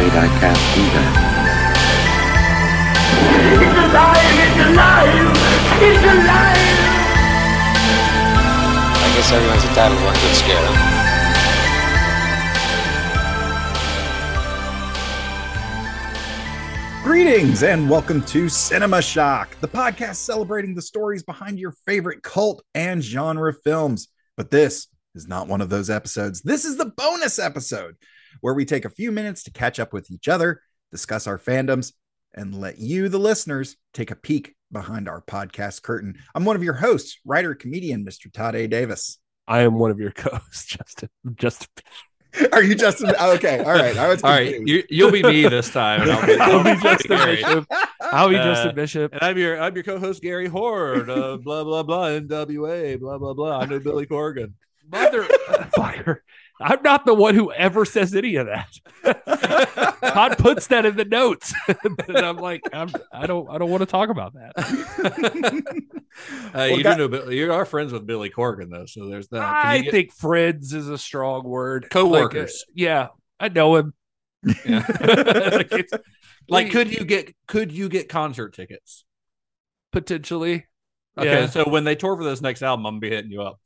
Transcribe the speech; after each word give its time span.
I'm 0.00 0.06
afraid 0.06 0.18
I 0.18 0.28
can't 0.40 0.56
do 0.74 0.80
that. 0.96 1.12
It's 3.52 3.76
alive! 3.84 4.40
It's 4.40 4.56
alive! 4.64 5.28
It's 5.82 6.04
alive! 6.08 6.78
I 8.96 9.06
guess 9.14 9.28
everyone's 9.30 9.64
entitled 9.66 9.98
to 9.98 10.04
one 10.06 10.14
good 10.14 10.36
scare, 10.36 10.56
huh? 10.56 10.96
Greetings 17.04 17.62
and 17.62 17.90
welcome 17.90 18.22
to 18.22 18.48
Cinema 18.48 19.02
Shock, 19.02 19.54
the 19.60 19.68
podcast 19.68 20.16
celebrating 20.16 20.74
the 20.74 20.80
stories 20.80 21.22
behind 21.22 21.58
your 21.58 21.72
favorite 21.84 22.22
cult 22.22 22.62
and 22.74 23.02
genre 23.02 23.52
films. 23.52 24.08
But 24.38 24.50
this 24.50 24.88
is 25.14 25.28
not 25.28 25.46
one 25.46 25.60
of 25.60 25.68
those 25.68 25.90
episodes. 25.90 26.40
This 26.40 26.64
is 26.64 26.78
the 26.78 26.86
bonus 26.86 27.38
episode 27.38 27.96
where 28.40 28.54
we 28.54 28.64
take 28.64 28.84
a 28.84 28.90
few 28.90 29.12
minutes 29.12 29.42
to 29.44 29.50
catch 29.50 29.78
up 29.80 29.92
with 29.92 30.10
each 30.10 30.28
other, 30.28 30.60
discuss 30.90 31.26
our 31.26 31.38
fandoms, 31.38 31.92
and 32.34 32.54
let 32.54 32.78
you, 32.78 33.08
the 33.08 33.18
listeners, 33.18 33.76
take 33.92 34.10
a 34.10 34.16
peek 34.16 34.54
behind 34.72 35.08
our 35.08 35.20
podcast 35.22 35.82
curtain. 35.82 36.16
I'm 36.34 36.44
one 36.44 36.56
of 36.56 36.62
your 36.62 36.74
hosts, 36.74 37.18
writer, 37.24 37.54
comedian, 37.54 38.04
Mr. 38.04 38.32
Todd 38.32 38.54
A. 38.54 38.66
Davis. 38.66 39.18
I 39.48 39.62
am 39.62 39.78
one 39.78 39.90
of 39.90 39.98
your 39.98 40.10
co-hosts, 40.16 40.64
Justin. 40.64 41.08
Just 41.34 41.68
Are 42.52 42.62
you 42.62 42.74
Justin? 42.74 43.12
Okay, 43.20 43.58
all 43.58 43.72
right. 43.72 43.96
I 43.96 44.08
was 44.08 44.22
All 44.22 44.30
right, 44.30 44.60
you, 44.64 44.84
you'll 44.88 45.10
be 45.10 45.22
me 45.22 45.48
this 45.48 45.70
time. 45.70 46.02
And 46.02 46.12
I'll 46.12 46.26
be, 46.26 46.38
I'll 46.38 46.62
be 46.76 46.80
Justin 46.80 47.18
Bishop. 47.18 47.66
I'll 48.00 48.28
be 48.28 48.36
Uh, 48.36 48.44
Justin 48.44 48.74
Bishop. 48.74 49.12
And 49.12 49.22
I'm 49.22 49.36
your 49.36 49.60
I'm 49.60 49.74
your 49.74 49.82
co-host 49.82 50.22
Gary 50.22 50.46
Horde. 50.46 51.10
Uh, 51.10 51.38
blah 51.38 51.64
blah 51.64 51.82
blah 51.82 52.06
NWA. 52.06 53.00
Blah 53.00 53.18
blah 53.18 53.34
blah. 53.34 53.58
I 53.58 53.66
know 53.66 53.80
Billy 53.80 54.06
Corgan. 54.06 54.52
Motherfucker. 54.88 56.18
I'm 56.60 56.82
not 56.82 57.06
the 57.06 57.14
one 57.14 57.34
who 57.34 57.50
ever 57.52 57.84
says 57.84 58.14
any 58.14 58.36
of 58.36 58.46
that. 58.46 58.68
Todd 60.02 60.36
puts 60.38 60.66
that 60.68 60.84
in 60.84 60.96
the 60.96 61.04
notes. 61.06 61.54
and 62.08 62.18
I'm 62.18 62.36
like, 62.36 62.60
I'm, 62.72 62.90
I 63.12 63.26
don't 63.26 63.48
I 63.48 63.56
don't 63.58 63.70
want 63.70 63.80
to 63.80 63.86
talk 63.86 64.10
about 64.10 64.34
that. 64.34 65.74
Uh, 66.12 66.50
Well, 66.52 66.68
you 66.70 66.82
God- 66.82 66.96
do 66.96 66.98
know 66.98 67.08
Bill- 67.08 67.32
you 67.32 67.52
are 67.52 67.64
friends 67.64 67.92
with 67.92 68.04
Billy 68.06 68.30
Corgan 68.30 68.68
though, 68.70 68.84
so 68.84 69.08
there's 69.08 69.28
that. 69.28 69.38
Can 69.38 69.66
I 69.70 69.80
get- 69.80 69.90
think 69.92 70.12
friends 70.12 70.74
is 70.74 70.88
a 70.88 70.98
strong 70.98 71.44
word. 71.44 71.86
Coworkers. 71.88 72.64
Like, 72.68 72.72
uh, 72.72 72.72
yeah, 72.74 73.06
I 73.38 73.48
know 73.48 73.76
him. 73.76 73.94
Yeah. 74.66 74.84
Like, 75.00 75.72
like 76.48 76.70
could 76.72 76.92
you 76.92 77.04
get 77.04 77.32
could 77.46 77.70
you 77.72 77.88
get 77.88 78.08
concert 78.08 78.54
tickets? 78.54 79.04
potentially. 79.92 80.66
Okay, 81.18 81.28
Yeah. 81.42 81.46
so 81.48 81.68
when 81.68 81.84
they 81.84 81.94
tour 81.96 82.16
for 82.16 82.24
this 82.24 82.40
next 82.40 82.62
album, 82.62 82.86
I'm 82.86 82.94
gonna 82.94 83.00
be 83.00 83.10
hitting 83.10 83.30
you 83.30 83.42
up. 83.42 83.60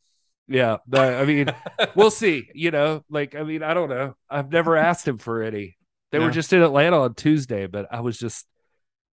Yeah, 0.47 0.77
no, 0.87 1.01
I 1.01 1.25
mean, 1.25 1.47
we'll 1.95 2.11
see. 2.11 2.49
You 2.55 2.71
know, 2.71 3.03
like 3.09 3.35
I 3.35 3.43
mean, 3.45 3.63
I 3.63 3.73
don't 3.75 3.89
know. 3.89 4.15
I've 4.29 4.51
never 4.53 4.77
asked 4.77 5.09
him 5.09 5.19
for 5.19 5.43
any. 5.43 5.77
They 6.13 6.19
were 6.21 6.31
just 6.31 6.53
in 6.53 6.63
Atlanta 6.63 7.01
on 7.01 7.15
Tuesday, 7.15 7.67
but 7.67 7.89
I 7.91 8.01
was 8.01 8.17
just, 8.19 8.47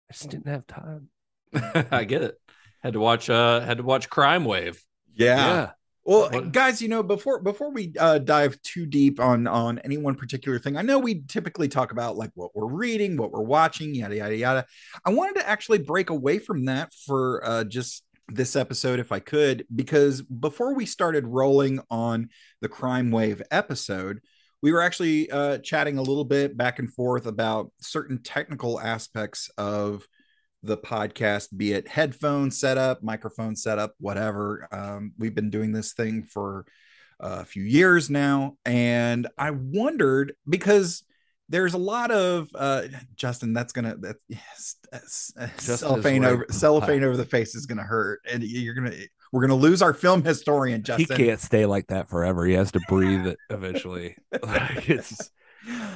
I 0.08 0.12
just 0.12 0.30
didn't 0.30 0.46
have 0.46 0.66
time. 0.66 1.08
I 1.90 2.04
get 2.04 2.22
it. 2.22 2.38
Had 2.82 2.92
to 2.92 3.00
watch 3.00 3.28
uh 3.30 3.60
had 3.60 3.78
to 3.78 3.82
watch 3.82 4.08
Crime 4.10 4.44
Wave. 4.44 4.82
yeah. 5.14 5.70
Well, 6.04 6.30
What- 6.30 6.50
guys, 6.52 6.82
you 6.82 6.88
know, 6.88 7.02
before 7.04 7.40
before 7.40 7.70
we 7.70 7.92
uh, 7.98 8.18
dive 8.18 8.60
too 8.62 8.86
deep 8.86 9.20
on 9.20 9.46
on 9.46 9.78
any 9.80 9.98
one 9.98 10.16
particular 10.16 10.58
thing, 10.58 10.76
I 10.76 10.82
know 10.82 10.98
we 10.98 11.22
typically 11.28 11.68
talk 11.68 11.92
about 11.92 12.16
like 12.16 12.30
what 12.34 12.54
we're 12.56 12.66
reading, 12.72 13.16
what 13.16 13.30
we're 13.30 13.40
watching, 13.42 13.94
yada 13.94 14.16
yada 14.16 14.36
yada. 14.36 14.66
I 15.04 15.10
wanted 15.10 15.40
to 15.40 15.48
actually 15.48 15.78
break 15.78 16.10
away 16.10 16.38
from 16.40 16.64
that 16.64 16.92
for 17.06 17.40
uh, 17.46 17.64
just 17.64 18.02
this 18.36 18.56
episode, 18.56 19.00
if 19.00 19.12
I 19.12 19.20
could, 19.20 19.66
because 19.74 20.22
before 20.22 20.74
we 20.74 20.86
started 20.86 21.26
rolling 21.26 21.80
on 21.90 22.30
the 22.60 22.68
Crime 22.68 23.10
Wave 23.10 23.42
episode, 23.50 24.20
we 24.62 24.72
were 24.72 24.80
actually 24.80 25.30
uh, 25.30 25.58
chatting 25.58 25.98
a 25.98 26.02
little 26.02 26.24
bit 26.24 26.56
back 26.56 26.78
and 26.78 26.92
forth 26.92 27.26
about 27.26 27.72
certain 27.80 28.22
technical 28.22 28.80
aspects 28.80 29.50
of 29.58 30.06
the 30.62 30.76
podcast, 30.76 31.48
be 31.56 31.72
it 31.72 31.88
headphone 31.88 32.50
setup, 32.50 33.02
microphone 33.02 33.56
setup, 33.56 33.94
whatever. 33.98 34.68
Um, 34.70 35.12
we've 35.18 35.34
been 35.34 35.50
doing 35.50 35.72
this 35.72 35.92
thing 35.92 36.22
for 36.22 36.64
a 37.18 37.44
few 37.44 37.62
years 37.62 38.10
now. 38.10 38.56
And 38.64 39.28
I 39.38 39.50
wondered 39.50 40.34
because 40.48 41.02
there's 41.52 41.74
a 41.74 41.78
lot 41.78 42.10
of 42.10 42.48
uh, 42.54 42.84
Justin, 43.14 43.52
that's 43.52 43.72
gonna 43.72 43.94
that 43.98 44.16
yes, 44.26 44.76
that's- 44.90 45.32
uh, 45.38 45.46
cellophane 45.58 46.22
right. 46.22 46.32
over 46.32 46.46
cellophane 46.50 47.04
over 47.04 47.16
the 47.16 47.26
face 47.26 47.54
is 47.54 47.66
gonna 47.66 47.82
hurt, 47.82 48.20
and 48.30 48.42
you're 48.42 48.74
gonna 48.74 48.94
we're 49.32 49.42
gonna 49.42 49.54
lose 49.54 49.82
our 49.82 49.92
film 49.92 50.24
historian, 50.24 50.82
Justin. 50.82 51.16
He 51.16 51.24
can't 51.24 51.38
stay 51.38 51.66
like 51.66 51.86
that 51.88 52.08
forever. 52.08 52.46
He 52.46 52.54
has 52.54 52.72
to 52.72 52.80
breathe 52.88 53.26
it 53.26 53.38
eventually. 53.50 54.16
Like, 54.42 54.88
it's, 54.88 55.30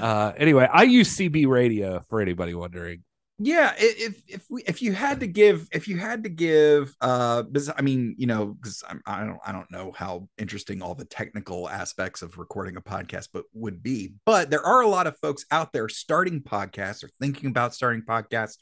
uh, 0.00 0.32
anyway, 0.36 0.68
I 0.72 0.84
use 0.84 1.16
CB 1.16 1.48
radio 1.48 2.04
for 2.08 2.20
anybody 2.20 2.54
wondering. 2.54 3.02
Yeah 3.38 3.74
if 3.76 4.22
if 4.26 4.46
we 4.48 4.62
if 4.62 4.80
you 4.80 4.92
had 4.92 5.20
to 5.20 5.26
give 5.26 5.68
if 5.70 5.88
you 5.88 5.98
had 5.98 6.22
to 6.24 6.30
give 6.30 6.94
uh 7.02 7.42
i 7.76 7.82
mean 7.82 8.14
you 8.16 8.26
know 8.26 8.46
because 8.46 8.82
i 9.06 9.24
don't 9.24 9.38
i 9.44 9.52
don't 9.52 9.70
know 9.70 9.92
how 9.94 10.26
interesting 10.38 10.80
all 10.80 10.94
the 10.94 11.04
technical 11.04 11.68
aspects 11.68 12.22
of 12.22 12.38
recording 12.38 12.76
a 12.76 12.80
podcast 12.80 13.28
but 13.34 13.44
would 13.52 13.82
be 13.82 14.14
but 14.24 14.48
there 14.48 14.64
are 14.64 14.80
a 14.80 14.88
lot 14.88 15.06
of 15.06 15.18
folks 15.18 15.44
out 15.50 15.70
there 15.72 15.86
starting 15.88 16.40
podcasts 16.40 17.04
or 17.04 17.10
thinking 17.20 17.50
about 17.50 17.74
starting 17.74 18.00
podcasts 18.00 18.56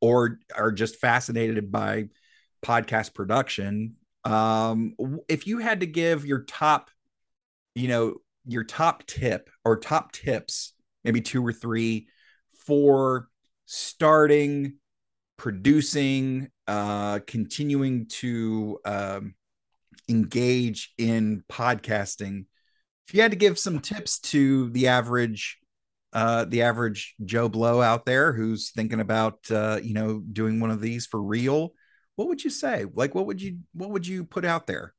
or 0.00 0.38
are 0.54 0.72
just 0.72 0.96
fascinated 0.96 1.70
by 1.70 2.08
podcast 2.62 3.14
production. 3.14 3.96
Um 4.24 4.94
if 5.28 5.46
you 5.46 5.58
had 5.58 5.80
to 5.80 5.86
give 5.86 6.26
your 6.26 6.42
top 6.42 6.90
you 7.74 7.88
know 7.88 8.16
your 8.46 8.64
top 8.64 9.06
tip 9.06 9.48
or 9.64 9.78
top 9.78 10.12
tips 10.12 10.74
maybe 11.04 11.20
two 11.20 11.46
or 11.46 11.52
three 11.52 12.08
for 12.66 13.29
starting 13.72 14.74
producing 15.38 16.48
uh 16.66 17.20
continuing 17.24 18.04
to 18.06 18.80
um 18.84 19.32
engage 20.08 20.92
in 20.98 21.44
podcasting 21.48 22.46
if 23.06 23.14
you 23.14 23.22
had 23.22 23.30
to 23.30 23.36
give 23.36 23.56
some 23.56 23.78
tips 23.78 24.18
to 24.18 24.70
the 24.70 24.88
average 24.88 25.56
uh 26.12 26.44
the 26.46 26.62
average 26.62 27.14
joe 27.24 27.48
blow 27.48 27.80
out 27.80 28.04
there 28.06 28.32
who's 28.32 28.72
thinking 28.72 28.98
about 28.98 29.38
uh 29.52 29.78
you 29.80 29.94
know 29.94 30.18
doing 30.18 30.58
one 30.58 30.72
of 30.72 30.80
these 30.80 31.06
for 31.06 31.22
real 31.22 31.72
what 32.16 32.26
would 32.26 32.42
you 32.42 32.50
say 32.50 32.84
like 32.94 33.14
what 33.14 33.26
would 33.26 33.40
you 33.40 33.58
what 33.72 33.90
would 33.90 34.04
you 34.04 34.24
put 34.24 34.44
out 34.44 34.66
there 34.66 34.94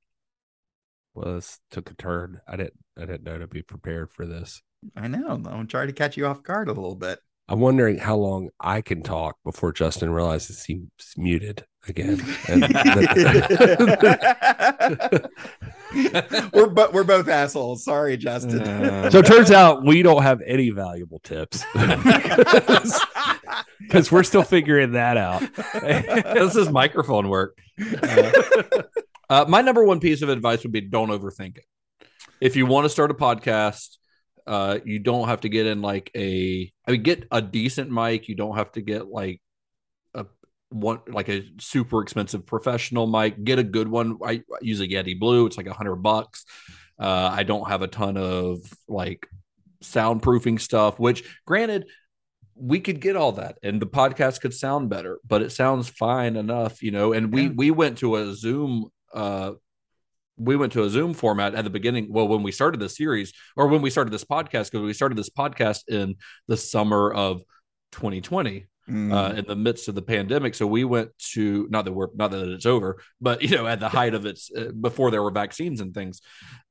Well, 1.13 1.35
this 1.35 1.59
took 1.71 1.91
a 1.91 1.93
turn. 1.95 2.39
I 2.47 2.55
didn't. 2.55 2.79
I 2.97 3.01
didn't 3.01 3.23
know 3.23 3.37
to 3.37 3.47
be 3.47 3.63
prepared 3.63 4.13
for 4.13 4.25
this. 4.25 4.61
i 4.95 5.07
know 5.07 5.41
i'm 5.45 5.67
trying 5.67 5.87
to 5.87 5.93
catch 5.93 6.15
you 6.15 6.25
off 6.25 6.41
guard 6.41 6.69
a 6.69 6.73
little 6.73 6.95
bit 6.95 7.19
I'm 7.51 7.59
wondering 7.59 7.97
how 7.97 8.15
long 8.15 8.49
I 8.61 8.79
can 8.79 9.03
talk 9.03 9.35
before 9.43 9.73
Justin 9.73 10.09
realizes 10.09 10.63
he's 10.63 10.85
muted 11.17 11.65
again. 11.85 12.15
We're 16.53 16.69
but 16.69 16.93
we're 16.93 17.03
both 17.03 17.27
assholes. 17.27 17.83
Sorry, 17.83 18.15
Justin. 18.15 19.11
so 19.11 19.19
it 19.19 19.25
turns 19.25 19.51
out 19.51 19.83
we 19.83 20.01
don't 20.01 20.23
have 20.23 20.41
any 20.47 20.69
valuable 20.69 21.19
tips 21.19 21.65
because 23.81 24.09
we're 24.09 24.23
still 24.23 24.43
figuring 24.43 24.93
that 24.93 25.17
out. 25.17 25.41
this 25.81 26.55
is 26.55 26.69
microphone 26.69 27.27
work. 27.27 27.57
Uh, 28.01 28.31
uh, 29.29 29.43
my 29.49 29.61
number 29.61 29.83
one 29.83 29.99
piece 29.99 30.21
of 30.21 30.29
advice 30.29 30.63
would 30.63 30.71
be 30.71 30.79
don't 30.79 31.09
overthink 31.09 31.57
it. 31.57 31.65
If 32.39 32.55
you 32.55 32.65
want 32.65 32.85
to 32.85 32.89
start 32.89 33.11
a 33.11 33.13
podcast, 33.13 33.97
uh, 34.47 34.79
you 34.85 34.99
don't 34.99 35.27
have 35.27 35.41
to 35.41 35.49
get 35.49 35.65
in 35.65 35.81
like 35.81 36.11
a. 36.15 36.71
I 36.87 36.91
mean, 36.91 37.03
get 37.03 37.27
a 37.31 37.41
decent 37.41 37.91
mic. 37.91 38.27
You 38.27 38.35
don't 38.35 38.55
have 38.55 38.71
to 38.73 38.81
get 38.81 39.07
like 39.07 39.41
a 40.13 40.25
one 40.69 40.99
like 41.07 41.29
a 41.29 41.43
super 41.59 42.01
expensive 42.01 42.45
professional 42.45 43.07
mic. 43.07 43.43
Get 43.43 43.59
a 43.59 43.63
good 43.63 43.87
one. 43.87 44.17
I, 44.23 44.31
I 44.31 44.41
use 44.61 44.81
a 44.81 44.87
Yeti 44.87 45.19
Blue. 45.19 45.45
It's 45.45 45.57
like 45.57 45.67
a 45.67 45.73
hundred 45.73 45.97
bucks. 45.97 46.45
Uh, 46.99 47.29
I 47.33 47.43
don't 47.43 47.67
have 47.67 47.81
a 47.81 47.87
ton 47.87 48.17
of 48.17 48.59
like 48.87 49.27
soundproofing 49.83 50.59
stuff. 50.61 50.99
Which, 50.99 51.23
granted, 51.45 51.85
we 52.55 52.79
could 52.79 52.99
get 52.99 53.15
all 53.15 53.31
that 53.31 53.57
and 53.63 53.81
the 53.81 53.87
podcast 53.87 54.39
could 54.39 54.53
sound 54.53 54.87
better 54.87 55.19
but 55.27 55.41
it 55.41 55.51
sounds 55.51 55.89
fine 55.89 56.35
enough 56.35 56.83
you 56.83 56.91
know 56.91 57.11
and 57.11 57.33
we 57.33 57.47
we 57.47 57.71
went 57.71 57.97
to 57.97 58.15
a 58.17 58.35
zoom 58.35 58.87
uh 59.13 59.51
we 60.43 60.55
went 60.55 60.73
to 60.73 60.83
a 60.83 60.89
zoom 60.89 61.13
format 61.13 61.53
at 61.55 61.63
the 61.63 61.69
beginning 61.69 62.07
well 62.09 62.27
when 62.27 62.43
we 62.43 62.51
started 62.51 62.79
the 62.79 62.89
series 62.89 63.31
or 63.55 63.67
when 63.67 63.81
we 63.81 63.89
started 63.89 64.11
this 64.11 64.23
podcast 64.25 64.71
because 64.71 64.81
we 64.81 64.93
started 64.93 65.17
this 65.17 65.29
podcast 65.29 65.87
in 65.87 66.15
the 66.47 66.57
summer 66.57 67.13
of 67.13 67.41
2020 67.93 68.65
Mm. 68.89 69.13
uh, 69.13 69.35
in 69.35 69.45
the 69.45 69.55
midst 69.55 69.87
of 69.89 69.95
the 69.95 70.01
pandemic. 70.01 70.55
So 70.55 70.65
we 70.65 70.83
went 70.83 71.11
to 71.33 71.67
not 71.69 71.85
that 71.85 71.91
we're 71.93 72.07
not 72.15 72.31
that 72.31 72.49
it's 72.49 72.65
over, 72.65 72.99
but 73.21 73.41
you 73.43 73.55
know 73.55 73.67
at 73.67 73.79
the 73.79 73.87
height 73.87 74.15
of 74.15 74.25
its 74.25 74.49
uh, 74.57 74.71
before 74.71 75.11
there 75.11 75.21
were 75.21 75.29
vaccines 75.29 75.81
and 75.81 75.93
things. 75.93 76.19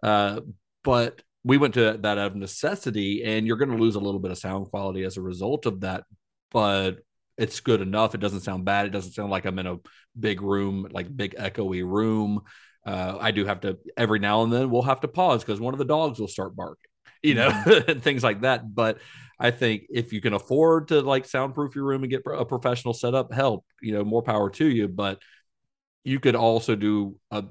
Uh, 0.02 0.40
but 0.82 1.22
we 1.44 1.56
went 1.56 1.74
to 1.74 1.98
that 2.02 2.18
out 2.18 2.32
of 2.32 2.36
necessity, 2.36 3.22
and 3.24 3.46
you're 3.46 3.56
going 3.56 3.70
to 3.70 3.76
lose 3.82 3.94
a 3.94 4.00
little 4.00 4.18
bit 4.20 4.32
of 4.32 4.38
sound 4.38 4.66
quality 4.70 5.04
as 5.04 5.16
a 5.18 5.22
result 5.22 5.66
of 5.66 5.80
that. 5.82 6.02
But 6.50 6.98
it's 7.38 7.60
good 7.60 7.80
enough. 7.80 8.14
It 8.16 8.20
doesn't 8.20 8.40
sound 8.40 8.64
bad. 8.64 8.86
It 8.86 8.90
doesn't 8.90 9.12
sound 9.12 9.30
like 9.30 9.44
I'm 9.46 9.60
in 9.60 9.68
a 9.68 9.78
big 10.18 10.42
room, 10.42 10.88
like 10.90 11.16
big 11.16 11.36
echoey 11.36 11.88
room. 11.88 12.40
Uh, 12.84 13.18
I 13.20 13.30
do 13.30 13.44
have 13.44 13.60
to 13.60 13.78
every 13.96 14.18
now 14.18 14.42
and 14.42 14.52
then 14.52 14.70
we'll 14.70 14.82
have 14.82 15.00
to 15.00 15.08
pause 15.08 15.44
because 15.44 15.60
one 15.60 15.74
of 15.74 15.78
the 15.78 15.84
dogs 15.84 16.18
will 16.18 16.28
start 16.28 16.56
barking, 16.56 16.90
you 17.22 17.34
know, 17.34 17.48
and 17.88 18.02
things 18.02 18.22
like 18.22 18.40
that. 18.42 18.74
But 18.74 18.98
I 19.38 19.50
think 19.50 19.84
if 19.90 20.12
you 20.12 20.20
can 20.20 20.32
afford 20.34 20.88
to 20.88 21.00
like 21.00 21.24
soundproof 21.24 21.74
your 21.74 21.84
room 21.84 22.02
and 22.02 22.10
get 22.10 22.22
a 22.26 22.44
professional 22.44 22.94
setup, 22.94 23.32
help, 23.32 23.64
you 23.82 23.92
know, 23.92 24.04
more 24.04 24.22
power 24.22 24.50
to 24.50 24.66
you. 24.66 24.88
But 24.88 25.20
you 26.04 26.20
could 26.20 26.34
also 26.34 26.74
do 26.76 27.16
a 27.30 27.44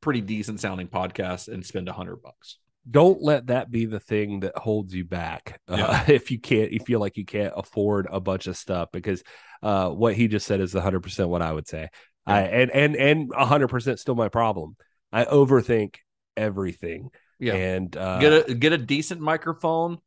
pretty 0.00 0.20
decent 0.20 0.60
sounding 0.60 0.88
podcast 0.88 1.48
and 1.48 1.64
spend 1.66 1.88
a 1.88 1.92
hundred 1.92 2.22
bucks. 2.22 2.58
don't 2.88 3.20
let 3.20 3.48
that 3.48 3.70
be 3.70 3.86
the 3.86 3.98
thing 3.98 4.40
that 4.40 4.56
holds 4.56 4.94
you 4.94 5.04
back 5.04 5.60
uh, 5.66 6.04
if 6.08 6.30
you 6.30 6.38
can't 6.38 6.70
you 6.70 6.78
feel 6.78 7.00
like 7.00 7.16
you 7.16 7.24
can't 7.24 7.52
afford 7.56 8.06
a 8.10 8.20
bunch 8.20 8.46
of 8.46 8.56
stuff 8.56 8.88
because 8.92 9.24
uh, 9.64 9.90
what 9.90 10.14
he 10.14 10.28
just 10.28 10.46
said 10.46 10.60
is 10.60 10.74
100% 10.74 11.28
what 11.28 11.42
i 11.42 11.50
would 11.50 11.66
say 11.66 11.88
I, 12.26 12.40
and 12.42 12.70
and 12.70 12.96
and 12.96 13.30
100% 13.30 13.98
still 13.98 14.14
my 14.16 14.28
problem 14.28 14.76
i 15.12 15.24
overthink 15.24 15.96
everything 16.36 17.10
Yeah. 17.38 17.54
and 17.54 17.96
uh, 17.96 18.18
get 18.18 18.48
a 18.50 18.54
get 18.54 18.72
a 18.72 18.78
decent 18.78 19.20
microphone, 19.20 19.98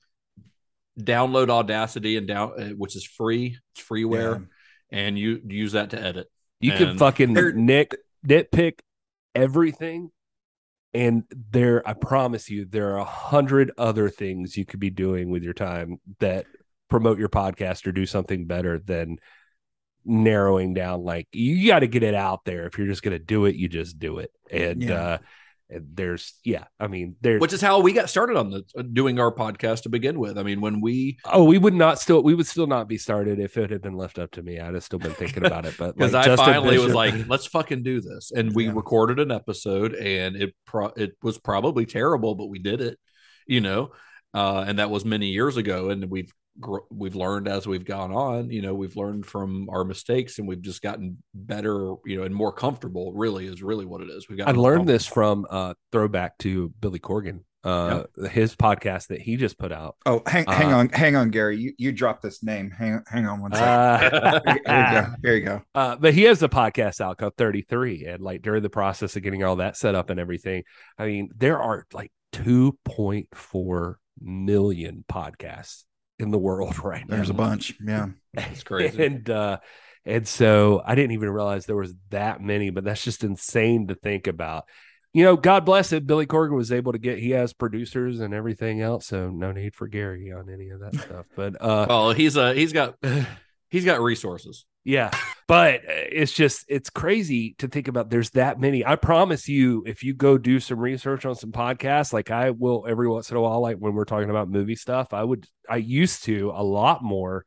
download 1.00 1.50
Audacity 1.50 2.18
and 2.18 2.28
down 2.28 2.52
uh, 2.58 2.70
which 2.70 2.96
is 2.96 3.06
free, 3.06 3.58
it's 3.74 3.88
freeware, 3.88 4.48
and 4.92 5.18
you 5.18 5.42
use 5.48 5.72
that 5.74 5.92
to 5.92 6.02
edit. 6.02 6.28
you 6.60 6.72
can 6.74 6.90
and- 6.90 7.00
fucking 7.00 7.34
There- 7.34 7.54
nick 7.54 7.96
nitpick 8.28 8.80
everything 9.34 10.12
and 10.94 11.24
there 11.52 11.88
i 11.88 11.94
promise 11.94 12.50
you 12.50 12.66
there 12.66 12.94
are 12.94 12.98
a 12.98 13.06
hundred 13.06 13.72
other 13.78 14.10
things 14.10 14.58
you 14.58 14.66
could 14.66 14.80
be 14.80 14.90
doing 14.90 15.30
with 15.30 15.44
your 15.44 15.54
time 15.54 16.00
that 16.20 16.46
promote 16.90 17.20
your 17.20 17.30
podcast 17.30 17.86
or 17.88 17.92
do 17.92 18.06
something 18.08 18.46
better 18.48 18.80
than 18.80 19.18
narrowing 20.06 20.74
down 20.74 21.04
like 21.04 21.28
you 21.32 21.68
got 21.68 21.80
to 21.80 21.88
get 21.88 22.04
it 22.04 22.16
out 22.16 22.46
there 22.46 22.66
if 22.66 22.78
you're 22.78 22.88
just 22.88 23.04
going 23.04 23.12
to 23.18 23.24
do 23.24 23.46
it 23.46 23.56
you 23.56 23.68
just 23.68 24.00
do 24.00 24.20
it 24.20 24.32
and 24.50 24.82
Yeah. 24.84 24.94
uh 24.96 25.18
and 25.72 25.86
there's 25.94 26.34
yeah 26.44 26.64
i 26.80 26.88
mean 26.88 27.16
there's 27.22 27.40
Which 27.40 27.54
is 27.54 27.62
how 27.62 27.80
we 27.82 27.94
got 27.94 28.10
started 28.10 28.38
on 28.38 28.50
the 28.50 28.84
doing 28.84 29.20
our 29.20 29.32
podcast 29.32 29.84
to 29.84 29.90
begin 29.90 30.18
with. 30.18 30.40
I 30.40 30.42
mean, 30.44 30.62
when 30.62 30.82
we 30.82 31.20
oh 31.26 31.44
we 31.44 31.60
would 31.60 31.76
not 31.76 32.00
still 32.00 32.24
we 32.24 32.34
would 32.34 32.48
still 32.48 32.66
not 32.66 32.88
be 32.88 32.98
started 32.98 33.40
if 33.40 33.56
it 33.56 33.70
had 33.70 33.84
been 33.84 33.94
left 33.94 34.18
up 34.18 34.32
to 34.32 34.42
me 34.42 34.60
i'd 34.60 34.74
have 34.74 34.84
still 34.84 34.98
been 34.98 35.14
thinking 35.14 35.46
about 35.46 35.66
it 35.68 35.76
but 35.78 35.96
because 35.98 36.14
like, 36.14 36.24
I 36.24 36.26
Justin 36.26 36.54
finally 36.54 36.80
was 36.80 36.96
like, 36.96 37.28
let's 37.28 37.46
fucking 37.46 37.84
do 37.84 38.02
this, 38.02 38.32
and 38.32 38.56
we 38.56 38.66
Yeah. 38.66 38.72
recorded 38.74 39.20
an 39.20 39.32
episode, 39.32 39.94
and 39.94 40.36
it 40.36 40.56
pro- 40.66 40.94
it 40.98 41.12
was 41.22 41.38
probably 41.38 41.86
terrible, 41.86 42.34
but 42.34 42.48
we 42.48 42.58
did 42.58 42.82
it, 42.82 42.98
you 43.46 43.62
know, 43.62 43.92
uh, 44.34 44.64
and 44.68 44.80
that 44.80 44.90
was 44.90 45.06
many 45.06 45.28
years 45.28 45.56
ago, 45.56 45.92
and 45.92 46.10
we've 46.10 46.34
we've 46.92 47.16
learned 47.16 47.48
as 47.48 47.66
we've 47.68 47.86
gone 47.86 48.12
on, 48.12 48.50
you 48.50 48.62
know, 48.62 48.74
we've 48.74 48.96
learned 48.96 49.26
from 49.26 49.70
our 49.70 49.84
mistakes, 49.84 50.40
and 50.40 50.48
we've 50.48 50.62
just 50.62 50.82
gotten 50.82 51.22
better, 51.34 51.96
you 52.06 52.18
know, 52.18 52.24
and 52.24 52.36
more 52.36 52.52
comfortable. 52.54 53.14
Really, 53.14 53.46
is 53.46 53.64
really 53.64 53.86
what 53.86 54.02
it 54.02 54.10
is. 54.10 54.28
we've 54.30 54.38
got 54.38 54.48
I 54.50 54.52
learned 54.52 54.88
this 54.88 55.06
from 55.06 55.46
uh 55.50 55.74
throwback 55.92 56.38
to 56.40 56.70
Billy 56.82 57.00
Corgan, 57.00 57.42
uh 57.64 58.04
his 58.30 58.56
podcast 58.56 59.08
that 59.08 59.22
he 59.22 59.36
just 59.38 59.58
put 59.58 59.72
out. 59.72 59.96
Oh, 60.06 60.22
hang, 60.26 60.46
hang 60.48 60.74
Uh, 60.74 60.78
on, 60.78 60.90
hang 60.90 61.16
on, 61.16 61.30
Gary. 61.30 61.58
You 61.58 61.74
you 61.78 61.92
dropped 61.92 62.22
this 62.24 62.44
name. 62.44 62.72
Hang 62.72 63.02
hang 63.08 63.26
on 63.26 63.42
one 63.42 63.54
second. 63.54 64.14
Uh, 64.20 64.40
Here 64.46 64.56
you 64.56 65.02
go. 65.02 65.08
Here 65.24 65.36
you 65.36 65.46
go. 65.46 65.62
uh, 65.76 65.96
but 65.98 66.14
he 66.14 66.24
has 66.24 66.42
a 66.44 66.50
podcast 66.50 67.02
out 67.02 67.18
called 67.18 67.34
33 67.38 68.06
and 68.06 68.22
like 68.24 68.42
during 68.42 68.64
the 68.64 68.70
process 68.70 69.16
of 69.16 69.24
getting 69.24 69.44
all 69.44 69.58
that 69.58 69.78
set 69.78 69.96
up 69.96 70.10
and 70.10 70.20
everything 70.20 70.64
i 70.98 71.06
mean 71.06 71.30
there 71.36 71.60
are 71.62 71.86
like 71.94 72.12
2.4 72.34 73.96
million 74.22 75.04
podcasts 75.12 75.84
in 76.20 76.32
the 76.32 76.38
world 76.38 76.78
right 76.84 77.08
now 77.08 77.16
There's 77.16 77.30
a 77.30 77.34
bunch. 77.34 77.76
Yeah. 77.86 78.08
It's 78.34 78.64
crazy. 78.64 79.04
and 79.04 79.30
uh 79.30 79.58
and 80.06 80.28
so 80.28 80.82
i 80.86 80.96
didn't 80.96 81.12
even 81.12 81.30
realize 81.30 81.66
there 81.66 81.76
was 81.76 81.94
that 82.10 82.42
many 82.42 82.70
but 82.70 82.84
that's 82.84 83.04
just 83.04 83.24
insane 83.24 83.88
to 83.88 83.96
think 83.96 84.28
about 84.28 84.66
you 85.14 85.24
know 85.26 85.36
god 85.36 85.66
bless 85.66 85.92
it 85.92 86.08
billy 86.08 86.26
corgan 86.26 86.56
was 86.56 86.72
able 86.72 86.92
to 86.94 86.98
get 87.00 87.18
he 87.20 87.32
has 87.32 87.52
producers 87.54 88.20
and 88.20 88.34
everything 88.34 88.82
else 88.82 89.08
so 89.08 89.30
no 89.30 89.52
need 89.52 89.76
for 89.76 89.88
gary 89.88 90.32
on 90.32 90.50
any 90.50 90.70
of 90.70 90.80
that 90.80 90.96
stuff 90.96 91.26
but 91.36 91.56
uh 91.62 91.86
well, 91.90 92.12
he's 92.12 92.38
uh 92.38 92.54
he's 92.54 92.72
got 92.72 92.96
he's 93.70 93.86
got 93.86 94.02
resources. 94.02 94.66
Yeah 94.90 95.12
but 95.48 95.76
uh, 95.82 96.06
it's 96.12 96.32
just 96.34 96.66
it's 96.68 96.90
crazy 96.90 97.54
to 97.60 97.68
think 97.68 97.88
about 97.88 98.10
there's 98.10 98.32
that 98.32 98.60
many 98.60 98.84
i 98.86 98.96
promise 98.96 99.48
you 99.48 99.84
if 99.86 100.04
you 100.04 100.14
go 100.14 100.38
do 100.38 100.60
some 100.60 100.80
research 100.80 101.26
on 101.26 101.36
some 101.36 101.52
podcasts 101.52 102.12
like 102.12 102.32
i 102.32 102.50
will 102.50 102.86
every 102.88 103.08
once 103.08 103.30
in 103.30 103.38
a 103.38 103.42
while 103.42 103.62
like 103.62 103.78
when 103.78 103.94
we're 103.94 104.06
talking 104.06 104.30
about 104.32 104.50
movie 104.50 104.76
stuff 104.76 105.14
i 105.14 105.24
would 105.24 105.46
i 105.70 105.76
used 105.78 106.24
to 106.24 106.52
a 106.56 106.64
lot 106.64 107.04
more 107.04 107.46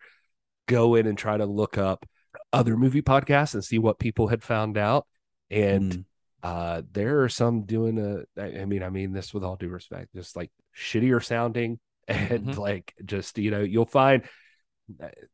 go 0.67 0.95
in 0.95 1.07
and 1.07 1.19
try 1.19 1.37
to 1.37 1.47
look 1.47 1.77
up 1.79 2.07
other 2.53 2.77
movie 2.77 3.03
podcasts 3.03 3.55
and 3.55 3.65
see 3.65 3.79
what 3.79 3.99
people 3.99 4.29
had 4.29 4.43
found 4.43 4.79
out 4.79 5.07
and 5.51 5.93
Mm. 5.93 6.05
uh 6.45 6.83
there 6.93 7.23
are 7.23 7.29
some 7.29 7.65
doing 7.65 7.99
a, 7.99 8.41
I 8.41 8.65
mean 8.65 8.83
I 8.83 8.91
mean 8.91 9.13
this 9.13 9.35
with 9.35 9.45
all 9.45 9.57
due 9.57 9.69
respect 9.69 10.15
just 10.15 10.37
like 10.37 10.51
shittier 10.77 11.23
sounding 11.23 11.79
and 12.09 12.47
Mhm. 12.47 12.59
like 12.59 12.95
just 13.05 13.39
you 13.39 13.51
know 13.51 13.61
you'll 13.61 13.85
find 13.87 14.23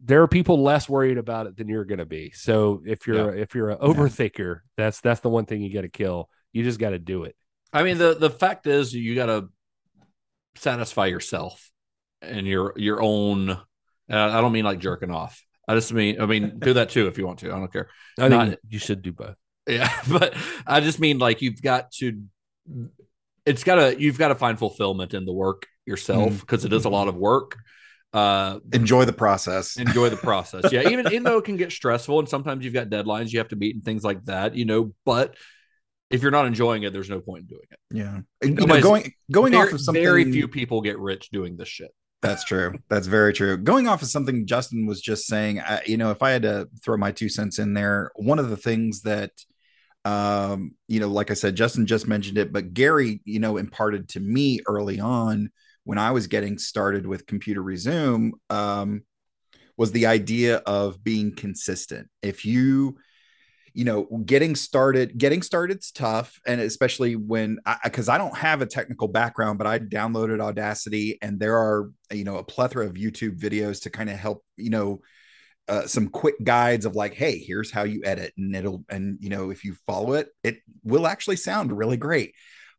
there 0.00 0.22
are 0.22 0.28
people 0.28 0.62
less 0.62 0.88
worried 0.88 1.18
about 1.18 1.46
it 1.46 1.56
than 1.56 1.68
you're 1.68 1.84
going 1.84 1.98
to 1.98 2.06
be 2.06 2.30
so 2.30 2.82
if 2.86 3.06
you're 3.06 3.34
if 3.34 3.54
you're 3.54 3.70
an 3.70 3.78
overthinker 3.78 4.60
that's 4.76 5.00
that's 5.00 5.20
the 5.20 5.28
one 5.28 5.46
thing 5.46 5.62
you 5.62 5.72
got 5.72 5.80
to 5.80 5.88
kill 5.88 6.28
you 6.52 6.62
just 6.62 6.78
got 6.78 6.90
to 6.90 6.98
do 6.98 7.24
it 7.24 7.34
I 7.72 7.82
mean, 7.82 7.98
the 7.98 8.14
the 8.14 8.30
fact 8.30 8.66
is, 8.66 8.94
you 8.94 9.14
got 9.14 9.26
to 9.26 9.48
satisfy 10.56 11.06
yourself 11.06 11.70
and 12.22 12.46
your 12.46 12.72
your 12.76 13.02
own. 13.02 13.50
I 14.10 14.40
don't 14.40 14.52
mean 14.52 14.64
like 14.64 14.78
jerking 14.78 15.10
off. 15.10 15.42
I 15.66 15.74
just 15.74 15.92
mean, 15.92 16.20
I 16.20 16.26
mean, 16.26 16.58
do 16.58 16.74
that 16.74 16.88
too 16.88 17.08
if 17.08 17.18
you 17.18 17.26
want 17.26 17.40
to. 17.40 17.48
I 17.52 17.58
don't 17.58 17.72
care. 17.72 17.88
i 18.18 18.28
think 18.28 18.50
Not- 18.50 18.58
you 18.68 18.78
should 18.78 19.02
do 19.02 19.12
both 19.12 19.36
Yeah, 19.66 19.92
but 20.08 20.34
I 20.66 20.80
just 20.80 20.98
mean 20.98 21.18
like 21.18 21.42
you've 21.42 21.60
got 21.60 21.92
to. 21.98 22.22
It's 23.44 23.64
gotta 23.64 23.98
you've 24.00 24.18
got 24.18 24.28
to 24.28 24.34
find 24.34 24.58
fulfillment 24.58 25.14
in 25.14 25.24
the 25.24 25.32
work 25.32 25.66
yourself 25.84 26.32
mm-hmm. 26.32 26.40
because 26.40 26.64
it 26.64 26.72
is 26.72 26.84
a 26.84 26.90
lot 26.90 27.08
of 27.08 27.16
work. 27.16 27.56
Uh, 28.12 28.58
Enjoy 28.72 29.04
the 29.04 29.12
process. 29.12 29.76
enjoy 29.76 30.08
the 30.08 30.16
process. 30.16 30.72
Yeah, 30.72 30.88
even 30.88 31.06
even 31.08 31.24
though 31.24 31.38
it 31.38 31.44
can 31.44 31.56
get 31.56 31.72
stressful 31.80 32.18
and 32.18 32.28
sometimes 32.28 32.64
you've 32.64 32.74
got 32.74 32.88
deadlines 32.88 33.32
you 33.32 33.38
have 33.38 33.48
to 33.48 33.56
meet 33.56 33.74
and 33.74 33.84
things 33.84 34.02
like 34.02 34.24
that, 34.24 34.54
you 34.54 34.64
know. 34.64 34.94
But 35.04 35.36
if 36.10 36.22
you're 36.22 36.30
not 36.30 36.46
enjoying 36.46 36.84
it, 36.84 36.92
there's 36.92 37.10
no 37.10 37.20
point 37.20 37.42
in 37.42 37.46
doing 37.46 37.66
it. 37.70 37.78
Yeah. 37.92 38.20
You 38.42 38.66
know, 38.66 38.80
going 38.80 39.12
going 39.30 39.52
very, 39.52 39.66
off 39.66 39.74
of 39.74 39.80
something 39.80 40.02
very 40.02 40.30
few 40.32 40.48
people 40.48 40.80
get 40.80 40.98
rich 40.98 41.28
doing 41.30 41.56
this 41.56 41.68
shit. 41.68 41.90
That's 42.20 42.44
true. 42.44 42.74
That's 42.88 43.06
very 43.06 43.32
true. 43.32 43.56
Going 43.56 43.86
off 43.86 44.02
of 44.02 44.08
something 44.08 44.46
Justin 44.46 44.86
was 44.86 45.00
just 45.00 45.26
saying, 45.26 45.60
I, 45.60 45.82
you 45.86 45.96
know, 45.96 46.10
if 46.10 46.22
I 46.22 46.30
had 46.30 46.42
to 46.42 46.68
throw 46.82 46.96
my 46.96 47.12
two 47.12 47.28
cents 47.28 47.58
in 47.58 47.74
there, 47.74 48.10
one 48.16 48.40
of 48.40 48.50
the 48.50 48.56
things 48.56 49.02
that, 49.02 49.30
um, 50.04 50.72
you 50.88 50.98
know, 50.98 51.08
like 51.08 51.30
I 51.30 51.34
said, 51.34 51.54
Justin 51.54 51.86
just 51.86 52.08
mentioned 52.08 52.38
it, 52.38 52.52
but 52.52 52.74
Gary, 52.74 53.20
you 53.24 53.38
know, 53.38 53.56
imparted 53.56 54.08
to 54.10 54.20
me 54.20 54.60
early 54.66 54.98
on 54.98 55.52
when 55.88 55.96
I 55.96 56.10
was 56.10 56.26
getting 56.26 56.58
started 56.58 57.06
with 57.06 57.26
Computer 57.26 57.62
Resume, 57.62 58.32
um, 58.50 59.04
was 59.78 59.90
the 59.90 60.04
idea 60.04 60.56
of 60.58 61.02
being 61.02 61.34
consistent. 61.34 62.08
If 62.20 62.44
you, 62.44 62.98
you 63.72 63.86
know, 63.86 64.04
getting 64.26 64.54
started, 64.54 65.16
getting 65.16 65.40
started's 65.40 65.90
tough. 65.90 66.38
And 66.46 66.60
especially 66.60 67.16
when 67.16 67.60
I, 67.64 67.78
because 67.84 68.10
I 68.10 68.18
don't 68.18 68.36
have 68.36 68.60
a 68.60 68.66
technical 68.66 69.08
background, 69.08 69.56
but 69.56 69.66
I 69.66 69.78
downloaded 69.78 70.42
Audacity 70.42 71.16
and 71.22 71.40
there 71.40 71.56
are, 71.56 71.90
you 72.12 72.24
know, 72.24 72.36
a 72.36 72.44
plethora 72.44 72.84
of 72.84 72.92
YouTube 72.92 73.38
videos 73.38 73.84
to 73.84 73.90
kind 73.90 74.10
of 74.10 74.18
help, 74.18 74.44
you 74.58 74.68
know, 74.68 75.00
uh, 75.68 75.86
some 75.86 76.10
quick 76.10 76.34
guides 76.44 76.84
of 76.84 76.96
like, 76.96 77.14
hey, 77.14 77.38
here's 77.38 77.70
how 77.70 77.84
you 77.84 78.02
edit, 78.04 78.34
and 78.36 78.54
it'll, 78.54 78.84
and 78.90 79.16
you 79.22 79.30
know, 79.30 79.48
if 79.48 79.64
you 79.64 79.74
follow 79.86 80.12
it, 80.12 80.28
it 80.44 80.58
will 80.84 81.06
actually 81.06 81.36
sound 81.36 81.72
really 81.72 81.96
great. 81.96 82.34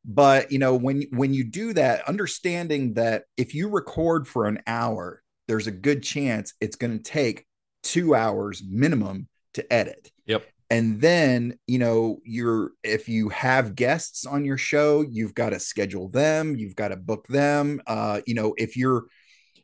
But 0.06 0.52
you 0.52 0.60
know, 0.60 0.76
when 0.76 1.04
when 1.12 1.34
you 1.34 1.44
do 1.44 1.74
that, 1.74 2.08
understanding 2.08 2.94
that 2.94 3.24
if 3.38 3.54
you 3.54 3.70
record 3.70 4.28
for 4.28 4.48
an 4.48 4.60
hour, 4.66 5.22
there's 5.48 5.68
a 5.68 5.72
good 5.72 6.04
chance 6.04 6.54
it's 6.62 6.76
going 6.76 6.98
to 6.98 7.04
take 7.04 7.46
two 7.84 8.16
hours 8.16 8.64
minimum 8.68 9.28
to 9.54 9.74
edit. 9.74 10.12
Yep. 10.26 10.46
And 10.70 11.02
then, 11.02 11.58
you 11.66 11.80
know, 11.80 12.20
you're 12.24 12.72
if 12.84 13.10
you 13.10 13.30
have 13.30 13.76
guests 13.76 14.26
on 14.26 14.46
your 14.46 14.58
show, 14.58 15.02
you've 15.02 15.34
got 15.34 15.50
to 15.50 15.60
schedule 15.60 16.10
them, 16.10 16.56
you've 16.56 16.76
got 16.76 16.90
to 16.90 16.96
book 16.96 17.28
them. 17.28 17.82
Uh, 17.88 18.22
you 18.28 18.36
know, 18.36 18.54
if 18.58 18.78
you're 18.78 19.06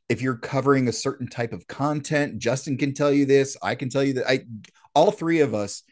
if 0.10 0.22
you're 0.22 0.38
covering 0.38 0.88
a 0.88 0.94
certain 0.94 1.28
type 1.28 1.54
of 1.54 1.68
content, 1.68 2.40
Justin 2.40 2.78
can 2.78 2.94
tell 2.94 3.12
you 3.12 3.26
this, 3.26 3.56
I 3.62 3.76
can 3.76 3.90
tell 3.90 4.04
you 4.04 4.14
that 4.14 4.30
I 4.30 4.46
all 4.96 5.12
three 5.12 5.42
of 5.42 5.54
us 5.54 5.84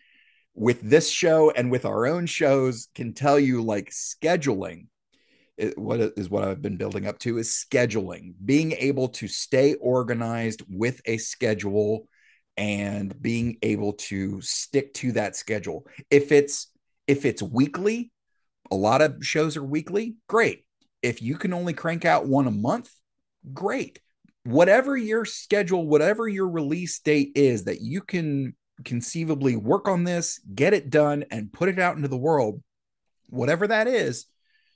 with 0.55 0.81
this 0.81 1.09
show 1.09 1.51
and 1.51 1.71
with 1.71 1.85
our 1.85 2.05
own 2.05 2.25
shows 2.25 2.87
can 2.93 3.13
tell 3.13 3.39
you 3.39 3.63
like 3.63 3.89
scheduling 3.89 4.87
it, 5.57 5.77
what 5.77 5.99
is 5.99 6.29
what 6.29 6.43
I've 6.43 6.61
been 6.61 6.77
building 6.77 7.07
up 7.07 7.19
to 7.19 7.37
is 7.37 7.49
scheduling, 7.49 8.33
being 8.43 8.71
able 8.73 9.09
to 9.09 9.27
stay 9.27 9.75
organized 9.75 10.63
with 10.69 11.01
a 11.05 11.17
schedule 11.17 12.07
and 12.57 13.19
being 13.21 13.57
able 13.61 13.93
to 13.93 14.41
stick 14.41 14.93
to 14.95 15.11
that 15.13 15.35
schedule. 15.35 15.87
If 16.09 16.31
it's 16.31 16.71
if 17.07 17.25
it's 17.25 17.43
weekly, 17.43 18.11
a 18.71 18.75
lot 18.75 19.01
of 19.01 19.23
shows 19.25 19.57
are 19.57 19.63
weekly, 19.63 20.15
great. 20.27 20.65
If 21.01 21.21
you 21.21 21.35
can 21.35 21.53
only 21.53 21.73
crank 21.73 22.05
out 22.05 22.27
one 22.27 22.47
a 22.47 22.51
month, 22.51 22.89
great. 23.53 23.99
Whatever 24.45 24.97
your 24.97 25.25
schedule, 25.25 25.87
whatever 25.87 26.27
your 26.27 26.49
release 26.49 26.99
date 26.99 27.33
is 27.35 27.65
that 27.65 27.81
you 27.81 28.01
can 28.01 28.55
conceivably 28.83 29.55
work 29.55 29.87
on 29.87 30.03
this, 30.03 30.39
get 30.53 30.73
it 30.73 30.89
done 30.89 31.25
and 31.31 31.53
put 31.53 31.69
it 31.69 31.79
out 31.79 31.95
into 31.95 32.07
the 32.07 32.17
world, 32.17 32.61
whatever 33.29 33.67
that 33.67 33.87
is, 33.87 34.25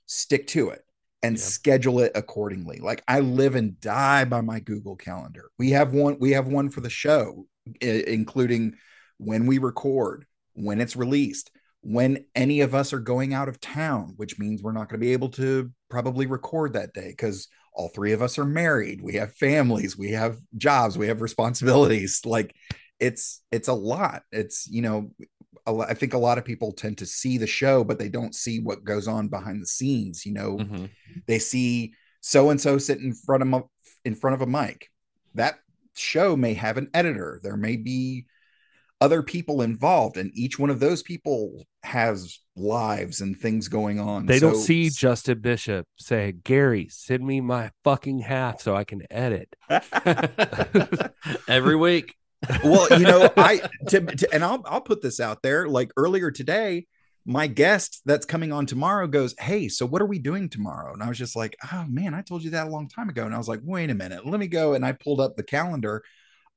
stick 0.06 0.48
to 0.48 0.70
it 0.70 0.84
and 1.24 1.36
Yeah. 1.36 1.42
schedule 1.44 2.00
it 2.00 2.12
accordingly. 2.16 2.80
Like 2.80 3.04
I 3.08 3.20
live 3.20 3.56
and 3.56 3.80
die 3.80 4.25
by 4.25 4.42
my 4.42 4.60
Google 4.60 4.96
Calendar. 4.96 5.50
We 5.58 5.72
have 5.72 5.94
one 5.94 6.18
we 6.20 6.32
have 6.32 6.48
one 6.48 6.70
for 6.70 6.82
the 6.82 6.89
show 6.89 7.48
i- 7.82 7.86
including 8.08 8.75
when 9.18 9.46
we 9.46 9.58
record, 9.58 10.25
when 10.54 10.80
it's 10.80 10.96
released, 10.96 11.51
when 11.82 12.25
any 12.36 12.62
of 12.62 12.75
us 12.75 12.94
are 12.94 13.00
going 13.00 13.34
out 13.34 13.50
of 13.50 13.60
town, 13.60 14.13
which 14.16 14.38
means 14.39 14.62
we're 14.62 14.72
not 14.72 14.89
going 14.89 15.00
to 15.00 15.06
be 15.06 15.13
able 15.13 15.30
to 15.30 15.72
probably 15.89 16.25
record 16.27 16.74
that 16.74 16.94
day 16.94 17.13
cuz 17.18 17.48
all 17.74 17.89
three 17.89 18.12
of 18.12 18.22
us 18.22 18.39
are 18.39 18.46
married, 18.46 19.01
we 19.01 19.13
have 19.13 19.34
families, 19.36 19.98
we 19.98 20.12
have 20.12 20.38
jobs, 20.56 20.98
we 20.98 21.08
have 21.08 21.22
responsibilities. 21.22 22.22
Like 22.25 22.56
it's 23.00 23.42
it's 23.51 23.68
a 23.68 23.74
lot. 23.74 24.24
It's, 24.32 24.68
you 24.68 24.82
know, 24.82 25.12
a 25.66 25.75
I 25.89 25.94
think 25.94 26.13
a 26.13 26.18
lot 26.18 26.38
of 26.38 26.46
people 26.46 26.72
tend 26.72 26.98
to 27.00 27.06
see 27.06 27.38
the 27.38 27.48
show, 27.48 27.84
but 27.84 28.00
they 28.00 28.10
don't 28.10 28.34
see 28.36 28.60
what 28.60 28.84
goes 28.84 29.08
on 29.08 29.27
behind 29.27 29.62
the 29.62 29.68
scenes. 29.68 30.25
You 30.25 30.34
know, 30.34 30.58
Mhm. 30.58 30.89
they 31.27 31.39
see 31.39 31.94
so 32.22 32.50
and 32.50 32.60
so 32.60 32.77
sit 32.77 33.00
in 33.00 33.13
front 33.13 33.42
of 33.44 33.48
mo- 33.50 33.70
in 34.04 34.16
front 34.16 34.34
of 34.36 34.42
a 34.42 34.48
mic. 34.48 34.89
That 35.36 35.60
show 35.96 36.36
may 36.36 36.54
have 36.56 36.77
an 36.77 36.89
editor. 36.94 37.39
There 37.44 37.58
may 37.58 37.75
be 37.75 38.25
other 39.00 39.22
people 39.22 39.62
involved, 39.62 40.18
and 40.18 40.32
each 40.34 40.58
one 40.58 40.72
of 40.72 40.80
those 40.80 41.04
people 41.04 41.63
has 41.84 42.39
lives 42.56 43.22
and 43.22 43.38
things 43.38 43.68
going 43.68 44.00
on. 44.00 44.25
They 44.25 44.39
don't 44.39 44.56
see 44.56 44.89
Justin 44.89 45.39
Bishop 45.39 45.86
say, 45.98 46.32
Gary, 46.32 46.88
send 46.89 47.24
me 47.24 47.39
my 47.39 47.70
fucking 47.84 48.20
hat 48.20 48.60
so 48.60 48.75
I 48.75 48.84
can 48.86 49.04
edit. 49.12 49.56
Every 51.48 51.75
week. 51.75 52.16
Well, 52.63 52.88
you 53.00 53.06
know, 53.06 53.29
I 53.38 53.62
to, 53.89 54.01
to 54.01 54.34
and 54.34 54.44
I'll 54.44 54.63
I'll 54.65 54.82
put 54.82 55.01
this 55.01 55.20
out 55.20 55.41
there. 55.41 55.67
Like 55.67 55.91
earlier 55.98 56.32
today, 56.32 56.86
my 57.25 57.48
guest 57.48 58.01
that's 58.06 58.25
coming 58.25 58.51
on 58.51 58.65
tomorrow 58.65 59.08
goes, 59.08 59.36
"Hey, 59.39 59.67
so 59.70 59.86
what 59.86 60.01
are 60.01 60.06
we 60.08 60.20
doing 60.20 60.50
tomorrow?" 60.50 60.94
And 60.94 61.01
I 61.03 61.10
was 61.10 61.17
just 61.17 61.36
like, 61.36 61.56
"Oh 61.74 61.86
man, 61.88 62.13
I 62.13 62.22
told 62.22 62.44
you 62.44 62.51
that 62.51 62.67
a 62.67 62.70
long 62.70 62.88
time 62.88 63.10
ago." 63.10 63.25
And 63.25 63.34
I 63.34 63.38
was 63.38 63.48
like, 63.48 63.62
"Wait 63.63 63.89
a 63.89 63.96
minute, 63.96 64.25
let 64.25 64.39
me 64.39 64.48
go." 64.48 64.74
And 64.74 64.86
I 64.86 64.91
pulled 64.94 65.20
up 65.20 65.36
the 65.36 65.44
calendar. 65.44 66.03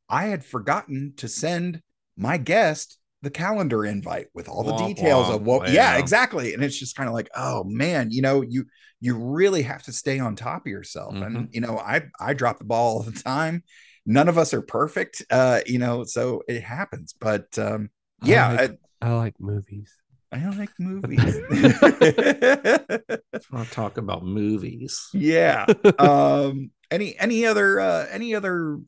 I 0.09 0.25
had 0.27 0.45
forgotten 0.45 1.15
to 1.19 1.29
send 1.29 1.83
my 2.17 2.37
guest 2.37 2.99
the 3.23 3.31
calendar 3.31 3.85
invite 3.85 4.27
with 4.35 4.49
all 4.49 4.63
the 4.65 4.73
Womp 4.73 4.89
details 4.97 5.27
womp. 5.29 5.35
of 5.37 5.43
what 5.43 5.71
yeah 5.71 5.99
exactly 5.99 6.55
and 6.55 6.65
it's 6.65 6.79
just 6.79 6.97
kind 6.97 7.07
of 7.07 7.13
like 7.15 7.29
oh 7.37 7.63
man 7.65 8.11
you 8.11 8.23
know 8.23 8.41
you 8.41 8.65
you 9.01 9.15
really 9.15 9.61
have 9.63 9.83
to 9.83 9.93
stay 9.93 10.19
on 10.19 10.35
top 10.37 10.63
of 10.63 10.67
yourself 10.71 11.15
and 11.15 11.37
Mhm. 11.37 11.49
you 11.55 11.61
know 11.61 11.79
i 11.79 12.03
i 12.19 12.33
drop 12.33 12.59
the 12.59 12.65
ball 12.65 12.97
all 12.97 13.03
the 13.03 13.13
time 13.13 13.63
none 14.07 14.29
of 14.29 14.39
us 14.39 14.53
are 14.55 14.63
perfect 14.63 15.23
uh 15.31 15.61
you 15.67 15.79
know 15.79 16.05
so 16.05 16.43
it 16.49 16.63
happens 16.63 17.15
but 17.19 17.59
um 17.59 17.91
yeah 18.23 18.49
I 18.49 18.57
like, 18.57 18.79
I 19.03 19.13
like 19.13 19.41
movies. 19.41 19.93
i, 20.33 20.39
I 20.39 20.49
like 20.51 20.71
movies 20.79 21.21
I 21.21 22.89
want 23.53 23.69
to 23.69 23.75
talk 23.75 23.97
about 23.99 24.25
movies. 24.25 25.09
yeah 25.13 25.67
um 25.99 26.71
any 26.91 27.19
any 27.19 27.47
other 27.47 27.81
uh 27.81 28.07
any 28.11 28.35
other 28.35 28.79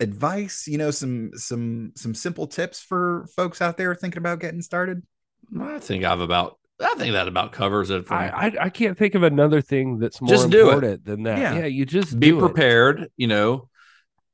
advice 0.00 0.66
you 0.66 0.76
know 0.78 0.90
some 0.90 1.30
some 1.34 1.92
some 1.94 2.14
simple 2.14 2.46
tips 2.46 2.80
for 2.82 3.26
folks 3.36 3.62
out 3.62 3.76
there 3.76 3.94
thinking 3.94 4.18
about 4.18 4.40
getting 4.40 4.60
started 4.62 5.02
I 5.60 5.78
think 5.78 6.04
I've 6.04 6.20
about. 6.20 6.58
I 6.80 6.94
think 6.96 7.12
that 7.12 7.28
about 7.28 7.52
covers 7.52 7.90
it 7.90 8.06
for 8.06 8.14
me. 8.14 8.20
I, 8.24 8.46
I 8.46 8.52
I 8.62 8.68
can't 8.70 8.96
think 8.98 9.14
of 9.14 9.22
another 9.22 9.60
thing 9.60 9.98
that's 9.98 10.20
more 10.22 10.28
Just 10.30 10.48
do 10.50 10.70
it. 10.70 10.72
important 10.72 11.04
than 11.04 11.22
that. 11.24 11.38
Yeah. 11.38 11.54
Yeah, 11.58 11.66
you 11.66 11.84
just 11.84 12.18
be 12.18 12.30
do 12.30 12.38
it. 12.38 12.40
prepared, 12.40 13.10
you 13.16 13.26
know, 13.28 13.68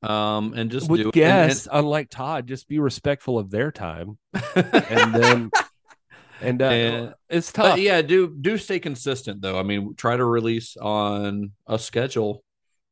um, 0.03 0.55
and 0.55 0.71
just 0.71 0.89
With 0.91 1.03
do 1.03 1.13
guests, 1.13 1.67
it. 1.67 1.71
unlike 1.73 2.09
Todd, 2.11 2.47
just 2.47 2.69
be 2.69 2.79
respectful 2.79 3.39
of 3.39 3.51
their 3.51 3.71
time, 3.73 4.19
and 4.55 5.15
then 5.15 5.51
and, 6.41 6.63
uh, 6.63 6.65
And- 6.65 7.15
it's 7.29 7.53
tough. 7.53 7.79
yeah, 7.79 8.01
do 8.03 8.35
do 8.35 8.57
stay 8.59 8.79
consistent 8.81 9.43
though. 9.43 9.59
I 9.59 9.63
mean, 9.63 9.95
try 9.95 10.17
to 10.17 10.25
release 10.25 10.77
on 10.77 11.53
a 11.67 11.79
schedule 11.79 12.43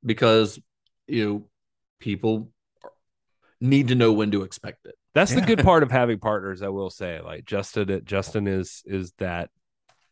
because 0.04 0.58
you 1.06 1.26
know 1.26 1.48
people 1.98 2.50
need 3.60 3.88
to 3.88 3.94
know 3.94 4.12
when 4.12 4.30
to 4.32 4.42
expect 4.42 4.86
it. 4.86 4.94
That's 5.14 5.34
the 5.34 5.40
good 5.40 5.64
part 5.64 5.82
of 5.82 5.90
having 5.90 6.18
partners. 6.20 6.62
I 6.62 6.68
will 6.68 6.90
say, 6.90 7.20
like 7.20 7.44
Justin, 7.44 8.02
Justin 8.04 8.46
is 8.46 8.82
is 8.86 9.12
that 9.18 9.50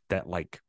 that 0.08 0.28
like 0.28 0.60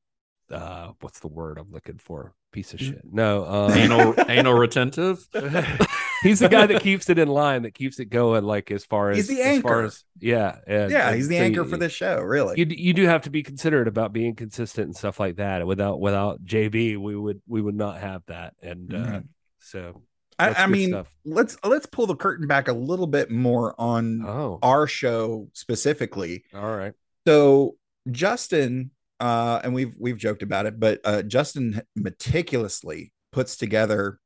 uh 0.52 0.92
what's 1.02 1.20
the 1.20 1.28
word 1.28 1.58
I'm 1.58 1.72
looking 1.72 1.98
for? 1.98 2.34
Piece 2.58 2.74
of 2.74 2.80
shit. 2.80 3.02
No, 3.12 3.46
um, 3.46 3.72
Anal 3.74 4.16
anal 4.30 4.54
retentive. 4.54 5.20
he's 6.24 6.40
the 6.40 6.50
guy 6.50 6.66
that 6.66 6.82
keeps 6.82 7.08
it 7.08 7.20
in 7.20 7.28
line, 7.28 7.62
that 7.62 7.76
keeps 7.76 8.00
it 8.00 8.06
going. 8.06 8.44
Like 8.46 8.72
as 8.72 8.84
far 8.84 9.12
as 9.12 9.18
He's 9.18 9.28
the 9.28 9.44
as 9.44 9.62
far 9.62 9.74
anchor. 9.82 9.86
as 9.86 10.04
yeah, 10.20 10.58
and- 10.66 10.92
yeah 10.92 11.08
and 11.10 11.16
he's 11.18 11.28
the 11.28 11.38
so 11.38 11.44
anchor 11.44 11.62
you- 11.62 11.70
for 11.70 11.78
this 11.78 11.92
show 11.92 12.20
really 12.20 12.56
You 12.60 12.66
you 12.68 12.94
do 12.96 13.06
have 13.06 13.22
to 13.22 13.30
be 13.30 13.44
considerate 13.44 13.88
about 13.88 14.12
being 14.12 14.34
consistent 14.34 14.88
and 14.88 14.96
stuff 14.96 15.20
like 15.20 15.36
that. 15.36 15.68
Without 15.68 16.00
without 16.00 16.44
JB, 16.46 16.98
we 16.98 17.16
would 17.16 17.44
we 17.48 17.62
would 17.62 17.76
not 17.76 18.00
have 18.00 18.24
that. 18.26 18.56
And 18.64 18.92
uh, 18.92 18.98
Mhm. 18.98 19.24
so 19.60 20.02
I, 20.40 20.50
I 20.64 20.66
mean, 20.66 20.90
stuff. 20.90 21.12
let's 21.26 21.58
let's 21.64 21.86
pull 21.86 22.08
the 22.08 22.16
curtain 22.16 22.48
back 22.48 22.70
a 22.70 22.74
little 22.74 23.06
bit 23.06 23.30
more 23.30 23.76
on 23.80 24.26
oh, 24.26 24.58
our 24.64 24.88
show 24.88 25.48
specifically. 25.54 26.44
all 26.56 26.76
right. 26.76 26.94
So 27.28 27.76
Justin, 28.10 28.90
uh, 29.20 29.60
and 29.64 29.74
we've 29.74 29.96
we've 30.00 30.18
joked 30.18 30.44
about 30.44 30.66
it, 30.66 30.80
but 30.80 31.00
uh, 31.04 31.22
Justin 31.24 31.82
meticulously 31.96 33.12
puts 33.32 33.58
together 33.58 34.20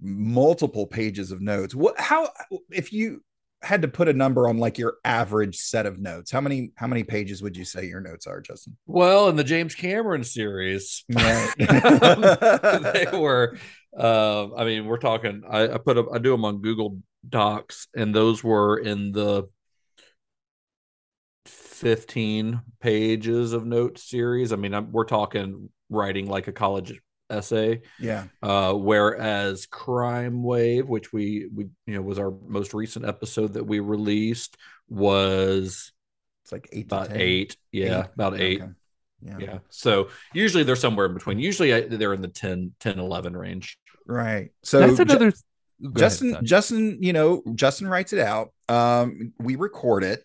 multiple 0.00 0.86
pages 0.86 1.32
of 1.32 1.40
notes. 1.40 1.74
What? 1.74 1.98
How? 1.98 2.28
If 2.70 2.92
you 2.92 3.22
had 3.62 3.80
to 3.82 3.88
put 3.88 4.08
a 4.08 4.12
number 4.12 4.46
on 4.46 4.58
like 4.58 4.76
your 4.76 4.96
average 5.04 5.56
set 5.56 5.86
of 5.86 5.98
notes, 5.98 6.30
how 6.30 6.40
many 6.40 6.72
how 6.76 6.86
many 6.86 7.02
pages 7.02 7.42
would 7.42 7.56
you 7.56 7.64
say 7.64 7.86
your 7.86 8.00
notes 8.00 8.26
are, 8.26 8.40
Justin? 8.40 8.76
Well, 8.86 9.28
in 9.28 9.36
the 9.36 9.44
James 9.44 9.74
Cameron 9.74 10.24
series, 10.24 11.04
Right. 11.10 11.52
they 11.58 13.06
were. 13.18 13.56
Uh, 13.96 14.52
I 14.54 14.64
mean, 14.64 14.86
we're 14.86 14.98
talking. 14.98 15.42
I, 15.48 15.74
I 15.74 15.78
put 15.78 15.96
up. 15.96 16.06
I 16.12 16.18
do 16.18 16.30
them 16.32 16.44
on 16.44 16.60
Google 16.60 16.98
Docs, 17.28 17.88
and 17.96 18.14
those 18.14 18.42
were 18.44 18.78
in 18.78 19.12
the 19.12 19.44
fifteen 21.84 22.60
pages 22.80 23.52
of 23.52 23.64
note 23.66 23.98
series. 23.98 24.52
I 24.52 24.56
mean, 24.56 24.74
I'm, 24.74 24.90
we're 24.90 25.04
talking 25.04 25.68
writing 25.90 26.26
like 26.26 26.48
a 26.48 26.52
college 26.52 27.00
essay. 27.30 27.82
yeah. 28.00 28.24
Uh, 28.42 28.72
whereas 28.72 29.66
Crime 29.66 30.42
Wave, 30.42 30.88
which 30.88 31.12
we 31.12 31.48
we 31.54 31.66
you 31.86 31.94
know 31.94 32.02
was 32.02 32.18
our 32.18 32.32
most 32.46 32.74
recent 32.74 33.04
episode 33.04 33.52
that 33.54 33.64
we 33.64 33.80
released, 33.80 34.56
was 34.88 35.92
It's 36.44 36.52
like 36.52 36.68
eight 36.72 36.88
to 36.88 36.96
about 36.96 37.08
10. 37.08 37.20
eight. 37.20 37.56
Yeah, 37.72 38.06
about 38.14 38.40
eight. 38.40 38.62
Okay. 38.62 38.72
Yeah. 39.22 39.36
Yeah. 39.38 39.58
So 39.70 40.08
usually 40.34 40.64
they're 40.64 40.76
somewhere 40.76 41.06
in 41.06 41.14
between. 41.14 41.38
Usually 41.38 41.72
I, 41.72 41.80
they're 41.82 42.12
in 42.12 42.20
the 42.20 42.28
10, 42.28 42.72
10, 42.80 42.98
11 42.98 43.34
range. 43.36 43.78
Right. 44.06 44.50
So 44.62 44.80
That's 44.80 44.98
another. 44.98 45.30
Go 45.30 45.36
ahead, 45.88 45.96
Justin, 45.96 46.32
Todd. 46.34 46.44
Justin, 46.44 46.98
you 47.00 47.12
know, 47.14 47.42
Justin 47.54 47.88
writes 47.88 48.12
it 48.12 48.18
out. 48.20 48.52
Um, 48.68 49.32
we 49.38 49.56
record 49.56 50.04
it. 50.04 50.22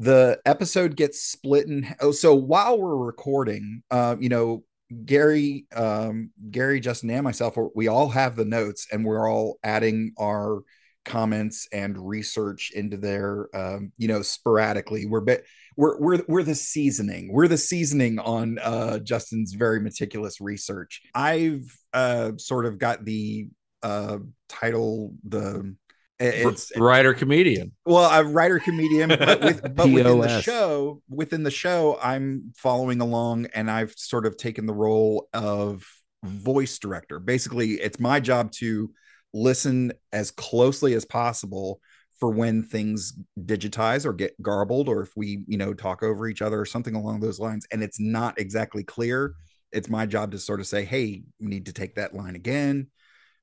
The 0.00 0.40
episode 0.46 0.96
gets 0.96 1.20
split 1.20 1.66
in. 1.66 1.94
Oh, 2.00 2.10
so 2.10 2.34
while 2.34 2.80
we're 2.80 2.96
recording, 2.96 3.82
uh, 3.90 4.16
you 4.18 4.30
know, 4.30 4.64
Gary, 5.04 5.66
um, 5.76 6.30
Gary, 6.50 6.80
Justin, 6.80 7.10
and 7.10 7.22
myself, 7.22 7.58
we 7.74 7.86
all 7.88 8.08
have 8.08 8.34
the 8.34 8.46
notes, 8.46 8.86
and 8.90 9.04
we're 9.04 9.30
all 9.30 9.58
adding 9.62 10.14
our 10.18 10.62
comments 11.04 11.68
and 11.70 11.98
research 11.98 12.72
into 12.74 12.96
there. 12.96 13.54
Um, 13.54 13.92
you 13.98 14.08
know, 14.08 14.22
sporadically. 14.22 15.04
We're 15.04 15.20
bit. 15.20 15.44
We're 15.76 16.00
we're 16.00 16.22
we're 16.26 16.44
the 16.44 16.54
seasoning. 16.54 17.30
We're 17.30 17.48
the 17.48 17.58
seasoning 17.58 18.18
on 18.20 18.58
uh, 18.58 19.00
Justin's 19.00 19.52
very 19.52 19.80
meticulous 19.80 20.40
research. 20.40 21.02
I've 21.14 21.76
uh, 21.92 22.32
sort 22.38 22.64
of 22.64 22.78
got 22.78 23.04
the 23.04 23.48
uh 23.82 24.18
title 24.48 25.14
the 25.26 25.74
it's 26.20 26.76
Writer 26.76 27.14
comedian. 27.14 27.72
well 27.86 28.10
a 28.10 28.24
writer 28.24 28.58
comedian 28.58 29.08
but 29.08 29.40
with 29.40 29.62
but 29.74 29.90
within 29.90 30.20
the 30.20 30.40
show 30.42 31.02
within 31.08 31.42
the 31.42 31.50
show 31.50 31.98
i'm 32.02 32.52
following 32.56 33.00
along 33.00 33.46
and 33.54 33.70
i've 33.70 33.92
sort 33.96 34.26
of 34.26 34.36
taken 34.36 34.66
the 34.66 34.74
role 34.74 35.28
of 35.32 35.84
voice 36.22 36.78
director 36.78 37.18
basically 37.18 37.70
it's 37.72 37.98
my 37.98 38.20
job 38.20 38.52
to 38.52 38.90
listen 39.32 39.92
as 40.12 40.30
closely 40.30 40.94
as 40.94 41.04
possible 41.04 41.80
for 42.18 42.30
when 42.30 42.62
things 42.62 43.14
digitize 43.46 44.04
or 44.04 44.12
get 44.12 44.40
garbled 44.42 44.88
or 44.88 45.00
if 45.02 45.10
we 45.16 45.42
you 45.46 45.56
know 45.56 45.72
talk 45.72 46.02
over 46.02 46.28
each 46.28 46.42
other 46.42 46.60
or 46.60 46.66
something 46.66 46.94
along 46.94 47.20
those 47.20 47.40
lines 47.40 47.66
and 47.72 47.82
it's 47.82 47.98
not 47.98 48.38
exactly 48.38 48.84
clear 48.84 49.34
it's 49.72 49.88
my 49.88 50.04
job 50.04 50.32
to 50.32 50.38
sort 50.40 50.58
of 50.58 50.66
say, 50.66 50.84
hey, 50.84 51.22
we 51.38 51.46
need 51.46 51.66
to 51.66 51.72
take 51.72 51.94
that 51.94 52.12
line 52.12 52.34
again, 52.34 52.88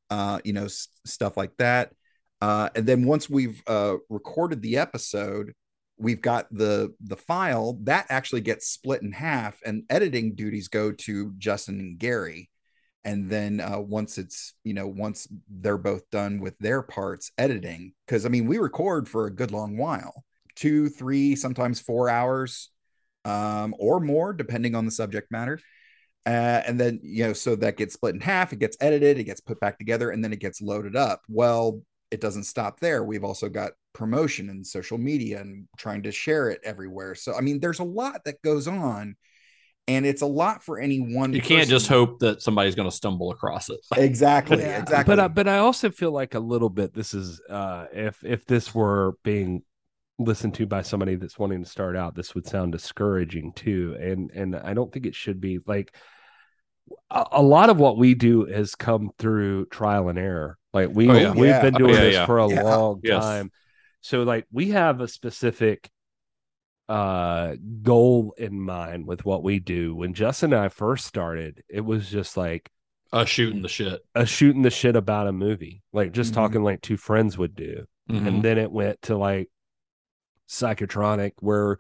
uh, 0.10 0.40
you 0.44 0.52
know, 0.52 0.66
s- 0.66 0.90
stuff 1.06 1.38
like 1.38 1.56
that. 1.58 1.94
Uh, 2.42 2.70
and 2.76 2.86
then 2.86 3.06
once 3.06 3.30
we've 3.30 3.62
uh, 3.68 3.96
recorded 4.10 4.62
the 4.62 4.78
episode, 4.78 5.54
we've 5.98 6.22
got 6.22 6.48
the 6.52 6.94
the 7.02 7.16
file 7.18 7.80
that 7.84 8.06
actually 8.10 8.42
gets 8.42 8.68
split 8.68 9.02
in 9.02 9.12
half, 9.12 9.60
and 9.66 9.84
editing 9.90 10.36
duties 10.36 10.68
go 10.68 10.92
to 10.92 11.34
Justin 11.38 11.80
and 11.80 11.98
Gary. 11.98 12.50
And 13.04 13.30
then 13.30 13.62
uh, 13.62 13.80
once 13.80 14.18
it's 14.18 14.54
you 14.64 14.74
know 14.74 14.88
once 14.88 15.28
they're 15.50 15.78
both 15.78 16.10
done 16.12 16.40
with 16.40 16.58
their 16.60 16.82
parts 16.82 17.32
editing, 17.38 17.94
because 18.06 18.26
I 18.26 18.30
mean 18.30 18.48
we 18.48 18.60
record 18.60 19.10
for 19.10 19.26
a 19.26 19.34
good 19.34 19.52
long 19.52 19.78
while, 19.78 20.24
two, 20.56 20.90
three, 20.90 21.36
sometimes 21.36 21.80
four 21.80 22.10
hours, 22.10 22.70
um, 23.26 23.74
or 23.80 24.00
more 24.00 24.34
depending 24.34 24.76
on 24.76 24.86
the 24.86 24.92
subject 24.92 25.32
matter. 25.32 25.60
Uh, 26.26 26.62
and 26.68 26.78
then 26.78 27.00
you 27.02 27.26
know 27.26 27.34
so 27.34 27.56
that 27.56 27.78
gets 27.78 27.94
split 27.94 28.14
in 28.14 28.20
half 28.20 28.52
it 28.52 28.60
gets 28.60 28.76
edited 28.82 29.18
it 29.18 29.24
gets 29.24 29.40
put 29.40 29.62
back 29.62 29.78
together 29.78 30.10
and 30.10 30.22
then 30.22 30.34
it 30.34 30.42
gets 30.42 30.62
loaded 30.62 30.94
up 30.94 31.22
well 31.30 31.82
it 32.12 32.22
doesn't 32.22 32.44
stop 32.44 32.80
there 32.80 33.04
we've 33.04 33.24
also 33.24 33.50
got 33.50 33.72
promotion 33.94 34.50
and 34.50 34.66
social 34.66 34.98
media 34.98 35.42
and 35.42 35.68
trying 35.78 36.04
to 36.04 36.12
share 36.12 36.50
it 36.50 36.60
everywhere 36.64 37.16
so 37.16 37.34
i 37.36 37.42
mean 37.42 37.60
there's 37.60 37.80
a 37.80 37.84
lot 37.84 38.24
that 38.26 38.42
goes 38.42 38.68
on 38.68 39.16
and 39.88 40.06
it's 40.06 40.22
a 40.22 40.28
lot 40.28 40.64
for 40.64 40.80
any 40.80 41.00
one 41.00 41.34
You 41.34 41.42
can't 41.42 41.70
just 41.70 41.88
hope 41.88 42.20
that 42.20 42.42
somebody's 42.42 42.76
going 42.76 42.90
to 42.90 42.96
stumble 42.96 43.32
across 43.32 43.70
it. 43.70 43.80
exactly 43.96 44.60
Yeah, 44.60 44.82
exactly 44.82 45.16
But 45.16 45.20
I, 45.20 45.28
but 45.30 45.48
I 45.48 45.60
also 45.60 45.90
feel 45.90 46.12
like 46.12 46.36
a 46.36 46.40
little 46.40 46.70
bit 46.70 46.94
this 46.94 47.14
is 47.14 47.42
uh 47.50 47.86
if 47.94 48.24
if 48.24 48.46
this 48.46 48.76
were 48.76 49.14
being 49.24 49.64
listened 50.20 50.56
to 50.56 50.66
by 50.66 50.82
somebody 50.82 51.16
that's 51.16 51.38
wanting 51.38 51.64
to 51.64 51.70
start 51.70 51.96
out, 51.96 52.16
this 52.16 52.34
would 52.34 52.48
sound 52.48 52.72
discouraging 52.72 53.54
too. 53.54 53.96
And 54.00 54.32
and 54.32 54.56
I 54.56 54.74
don't 54.74 54.92
think 54.92 55.06
it 55.06 55.16
should 55.16 55.40
be 55.40 55.60
like 55.66 55.96
a, 57.10 57.26
a 57.34 57.42
lot 57.42 57.70
of 57.70 57.80
what 57.80 57.98
we 57.98 58.14
do 58.14 58.46
has 58.46 58.76
come 58.76 59.12
through 59.18 59.68
trial 59.68 60.10
and 60.10 60.20
error. 60.20 60.58
Like 60.86 60.96
we 60.96 61.10
Oh, 61.10 61.14
yeah. 61.14 61.32
we've 61.32 61.50
Yeah. 61.50 61.62
been 61.62 61.74
doing 61.74 61.94
yeah, 61.96 62.02
this 62.02 62.14
yeah. 62.14 62.26
for 62.28 62.38
a 62.40 62.48
Yeah. 62.50 62.62
long 62.64 63.00
Yes. 63.04 63.24
time. 63.24 63.52
So 64.02 64.24
like 64.24 64.46
we 64.52 64.70
have 64.72 65.02
a 65.02 65.08
specific 65.08 65.90
uh 66.88 67.56
goal 67.82 68.34
in 68.38 68.60
mind 68.62 69.08
with 69.08 69.26
what 69.26 69.44
we 69.44 69.60
do. 69.60 69.96
When 69.96 70.14
Justin 70.14 70.54
and 70.54 70.62
I 70.62 70.70
first 70.70 71.06
started, 71.06 71.64
it 71.68 71.82
was 71.82 72.10
just 72.10 72.38
like 72.38 72.70
a 73.12 73.26
shooting 73.26 73.62
the 73.62 73.70
shit. 73.70 74.02
a 74.16 74.26
shooting 74.26 74.62
the 74.62 74.70
shit 74.70 74.96
about 74.96 75.28
a 75.28 75.32
movie, 75.32 75.82
like 75.94 76.12
just 76.14 76.32
Mhm. 76.32 76.36
talking 76.36 76.64
like 76.64 76.82
two 76.82 76.98
friends 76.98 77.38
would 77.38 77.56
do. 77.56 77.86
Mhm. 78.10 78.28
And 78.28 78.44
then 78.44 78.58
it 78.58 78.72
went 78.72 79.02
to 79.04 79.18
like 79.18 79.50
psychotronic, 80.48 81.32
where 81.40 81.78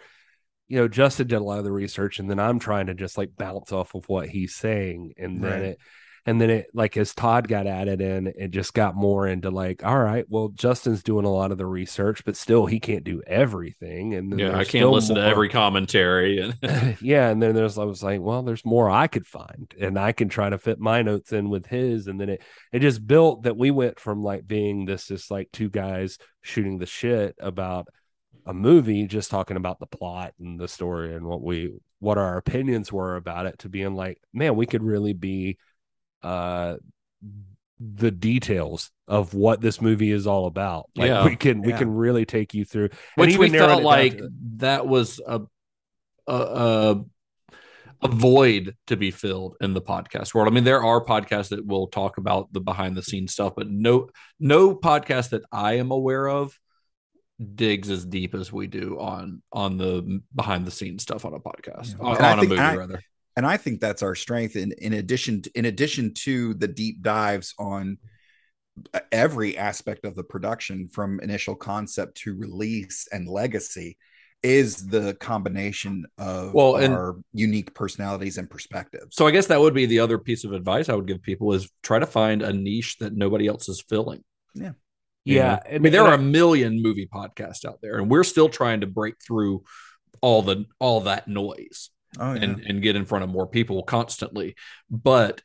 you 0.67 0.77
know 0.77 0.87
Justin 0.89 1.27
did 1.27 1.37
a 1.37 1.43
lot 1.43 1.59
of 1.59 1.63
the 1.65 1.71
research, 1.71 2.19
and 2.19 2.29
then 2.29 2.39
I'm 2.39 2.59
trying 2.59 2.87
to 2.87 2.93
just 2.93 3.17
like 3.17 3.35
bounce 3.37 3.71
off 3.71 3.95
of 3.95 4.09
what 4.09 4.27
he's 4.29 4.55
saying, 4.55 5.13
and 5.17 5.41
then 5.43 5.51
Right. 5.51 5.61
it. 5.61 5.77
And 6.27 6.41
then 6.41 6.49
it 6.49 6.67
like 6.73 6.97
as 6.97 7.15
Todd 7.15 7.47
got 7.47 7.67
added 7.67 8.01
in, 8.01 8.27
it 8.27 8.51
just 8.51 8.73
got 8.73 8.97
more 8.97 9.25
into 9.25 9.49
like, 9.49 9.85
all 9.85 9.97
right, 9.97 10.25
well, 10.27 10.49
Justin's 10.49 11.01
doing 11.01 11.23
a 11.23 11.31
lot 11.31 11.53
of 11.53 11.57
the 11.57 11.65
research, 11.65 12.25
but 12.25 12.35
still 12.35 12.65
he 12.65 12.81
can't 12.81 13.05
do 13.05 13.23
everything. 13.25 14.13
And 14.13 14.29
then 14.29 14.39
yeah, 14.39 14.57
I 14.57 14.65
can't 14.65 14.89
listen 14.89 15.15
to 15.15 15.23
every 15.23 15.47
commentary. 15.61 16.39
And 16.39 16.97
yeah, 17.01 17.29
and 17.29 17.41
then 17.41 17.55
there's 17.55 17.77
I 17.77 17.85
was 17.85 18.03
like, 18.03 18.19
well, 18.19 18.43
there's 18.43 18.65
more 18.65 18.89
I 18.89 19.07
could 19.07 19.25
find, 19.25 19.73
and 19.79 19.97
I 19.97 20.11
can 20.11 20.27
try 20.27 20.49
to 20.49 20.57
fit 20.57 20.79
my 20.79 21.01
notes 21.01 21.31
in 21.31 21.49
with 21.49 21.65
his, 21.65 22.07
and 22.07 22.19
then 22.19 22.27
it 22.27 22.41
it 22.73 22.79
just 22.79 23.07
built 23.07 23.43
that 23.43 23.55
we 23.55 23.71
went 23.71 23.97
from 23.97 24.21
like 24.21 24.45
being 24.45 24.83
this 24.83 25.07
just 25.07 25.31
like 25.31 25.47
two 25.53 25.69
guys 25.69 26.17
shooting 26.41 26.77
the 26.77 26.85
shit 26.85 27.35
about 27.39 27.87
a 28.45 28.53
movie, 28.53 29.07
just 29.07 29.31
talking 29.31 29.55
about 29.55 29.79
the 29.79 29.87
plot 29.87 30.33
and 30.41 30.59
the 30.59 30.67
story 30.67 31.15
and 31.15 31.25
what 31.25 31.41
we 31.41 31.71
what 31.99 32.17
our 32.17 32.35
opinions 32.35 32.91
were 32.91 33.15
about 33.15 33.45
it, 33.45 33.59
to 33.59 33.69
being 33.69 33.95
like, 33.95 34.21
man, 34.33 34.57
we 34.57 34.65
could 34.65 34.83
really 34.83 35.13
be 35.13 35.57
uh 36.23 36.75
the 37.79 38.09
details 38.11 38.89
of 39.07 39.33
what 39.35 39.61
this 39.61 39.79
movie 39.81 40.11
is 40.11 40.25
all 40.25 40.47
about. 40.47 40.89
Like 40.95 41.09
Yeah. 41.09 41.25
we 41.25 41.35
can 41.35 41.61
we 41.61 41.73
can 41.73 41.93
really 41.93 42.25
take 42.25 42.53
you 42.55 42.65
through 42.65 42.89
which 43.15 43.37
we 43.37 43.49
felt 43.49 43.83
like 43.83 44.19
that 44.55 44.87
was 44.87 45.19
a, 45.25 45.41
a 46.27 46.33
a 46.33 47.01
a 48.01 48.07
void 48.07 48.75
to 48.87 48.95
be 48.97 49.09
filled 49.11 49.55
in 49.61 49.73
the 49.73 49.81
podcast 49.81 50.33
world. 50.33 50.47
I 50.47 50.51
mean, 50.51 50.63
there 50.63 50.83
are 50.83 51.03
podcasts 51.03 51.49
that 51.49 51.65
will 51.65 51.87
talk 51.87 52.17
about 52.19 52.51
the 52.53 52.59
behind 52.61 52.95
the 52.95 53.01
scenes 53.03 53.33
stuff, 53.33 53.53
but 53.55 53.69
no 53.69 54.09
no 54.39 54.75
podcast 54.75 55.29
that 55.31 55.43
I 55.51 55.73
am 55.77 55.91
aware 55.91 56.27
of 56.27 56.57
digs 57.55 57.89
as 57.91 58.05
deep 58.05 58.33
as 58.33 58.51
we 58.51 58.65
do 58.67 58.99
on 58.99 59.41
on 59.53 59.77
the 59.77 60.21
behind 60.35 60.65
the 60.65 60.71
scenes 60.71 61.03
stuff 61.03 61.25
on 61.25 61.33
a 61.35 61.39
podcast 61.39 61.95
Yeah. 61.99 62.05
on, 62.05 62.17
on 62.23 62.39
a 62.39 62.41
movie 62.43 62.57
I- 62.59 62.75
rather. 62.75 63.01
And 63.37 63.45
I 63.45 63.55
think 63.55 63.79
that's 63.79 64.01
our 64.01 64.15
strength. 64.15 64.55
In 64.55 64.73
in 64.73 64.93
addition 64.93 65.43
to, 65.43 65.51
in 65.57 65.65
addition 65.65 66.13
to 66.25 66.55
the 66.55 66.67
deep 66.67 67.03
dives 67.03 67.53
on 67.59 67.99
uh, 68.93 68.99
every 69.11 69.55
aspect 69.57 70.05
of 70.05 70.15
the 70.15 70.23
production, 70.23 70.89
from 70.89 71.19
initial 71.19 71.55
concept 71.55 72.17
to 72.23 72.35
release 72.35 73.07
and 73.11 73.27
legacy, 73.27 73.97
is 74.41 74.87
the 74.87 75.13
combination 75.19 76.05
of 76.17 76.53
Well, 76.53 76.77
and- 76.77 76.93
our 76.93 77.17
unique 77.31 77.75
personalities 77.75 78.39
and 78.39 78.49
perspectives. 78.49 79.15
So 79.15 79.27
I 79.27 79.31
guess 79.31 79.47
that 79.47 79.61
would 79.61 79.75
be 79.75 79.85
the 79.85 79.99
other 79.99 80.17
piece 80.17 80.43
of 80.43 80.51
advice 80.51 80.89
I 80.89 80.95
would 80.95 81.07
give 81.07 81.21
people 81.21 81.53
is 81.53 81.69
try 81.83 81.99
to 81.99 82.07
find 82.07 82.41
a 82.41 82.51
niche 82.51 82.97
that 82.99 83.15
nobody 83.15 83.47
else 83.47 83.69
is 83.69 83.83
filling. 83.87 84.23
You 85.25 85.35
yeah. 85.35 85.59
know? 85.69 85.75
I 85.75 85.77
mean, 85.77 85.91
there 85.91 86.05
are 86.05 86.15
a 86.15 86.19
million 86.19 86.81
movie 86.81 87.07
podcasts 87.13 87.65
out 87.65 87.81
there, 87.83 87.99
and 87.99 88.09
we're 88.09 88.23
still 88.23 88.49
trying 88.49 88.81
to 88.81 88.87
break 88.87 89.15
through 89.25 89.63
all 90.21 90.41
the 90.41 90.65
all 90.79 91.01
that 91.01 91.27
noise 91.27 91.91
oh 92.19 92.33
yeah, 92.33 92.43
and 92.43 92.59
and 92.61 92.81
get 92.81 92.95
in 92.95 93.05
front 93.05 93.23
of 93.23 93.29
more 93.29 93.47
people 93.47 93.83
constantly. 93.83 94.55
But 94.89 95.41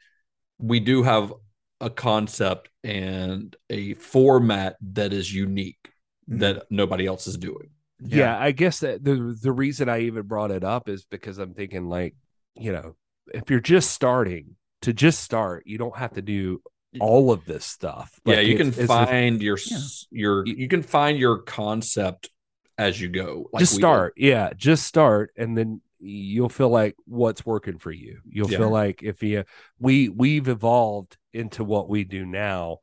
we 0.59 0.81
do 0.81 1.03
have 1.03 1.33
a 1.81 1.91
concept 1.91 2.69
and 2.85 3.57
a 3.71 3.95
format 3.95 4.77
that 4.95 5.13
is 5.13 5.33
unique 5.35 5.91
Mhm. 6.31 6.39
that 6.39 6.67
nobody 6.71 7.05
else 7.07 7.27
is 7.27 7.37
doing. 7.37 7.71
yeah. 8.05 8.39
i 8.39 8.51
guess 8.53 8.81
that 8.81 9.03
the 9.05 9.37
the 9.43 9.51
reason 9.53 9.89
i 9.89 10.01
even 10.01 10.23
brought 10.27 10.51
it 10.53 10.63
up 10.65 10.89
is 10.89 11.05
because 11.05 11.39
i'm 11.39 11.55
thinking 11.55 11.89
like 11.89 12.15
you 12.57 12.73
know 12.73 12.95
if 13.35 13.49
you're 13.51 13.61
just 13.61 13.91
starting 13.91 14.57
to 14.83 14.93
just 14.93 15.21
start 15.21 15.65
you 15.67 15.79
don't 15.79 15.97
have 15.97 16.13
to 16.15 16.23
do 16.23 16.61
all 17.01 17.31
of 17.33 17.45
this 17.45 17.65
stuff 17.65 18.19
yeah, 18.25 18.41
you 18.41 18.57
can 18.57 18.69
it's- 18.69 18.79
it's 18.79 18.85
a- 18.93 19.07
find 19.07 19.41
your 19.43 19.57
s 19.57 20.07
your 20.11 20.45
you 20.47 20.67
can 20.69 20.83
find 20.83 21.19
your 21.19 21.39
concept 21.39 22.31
as 22.79 23.01
you 23.01 23.09
go. 23.09 23.49
like 23.53 23.61
just 23.61 23.73
we 23.75 23.77
did. 23.79 23.81
start 23.83 24.15
yeah 24.17 24.53
just 24.57 24.85
start 24.87 25.33
and 25.37 25.57
then 25.59 25.81
you'll 26.03 26.49
feel 26.49 26.69
like 26.69 26.95
what's 27.07 27.47
working 27.47 27.79
for 27.79 27.93
you. 27.93 28.19
You'll 28.29 28.51
Yeah. 28.51 28.59
feel 28.59 28.71
like 28.71 29.03
if 29.03 29.23
you 29.23 29.45
we 29.79 30.09
we've 30.09 30.49
evolved 30.49 31.17
into 31.33 31.65
what 31.65 31.89
we 31.89 32.05
do 32.05 32.27
now. 32.27 32.79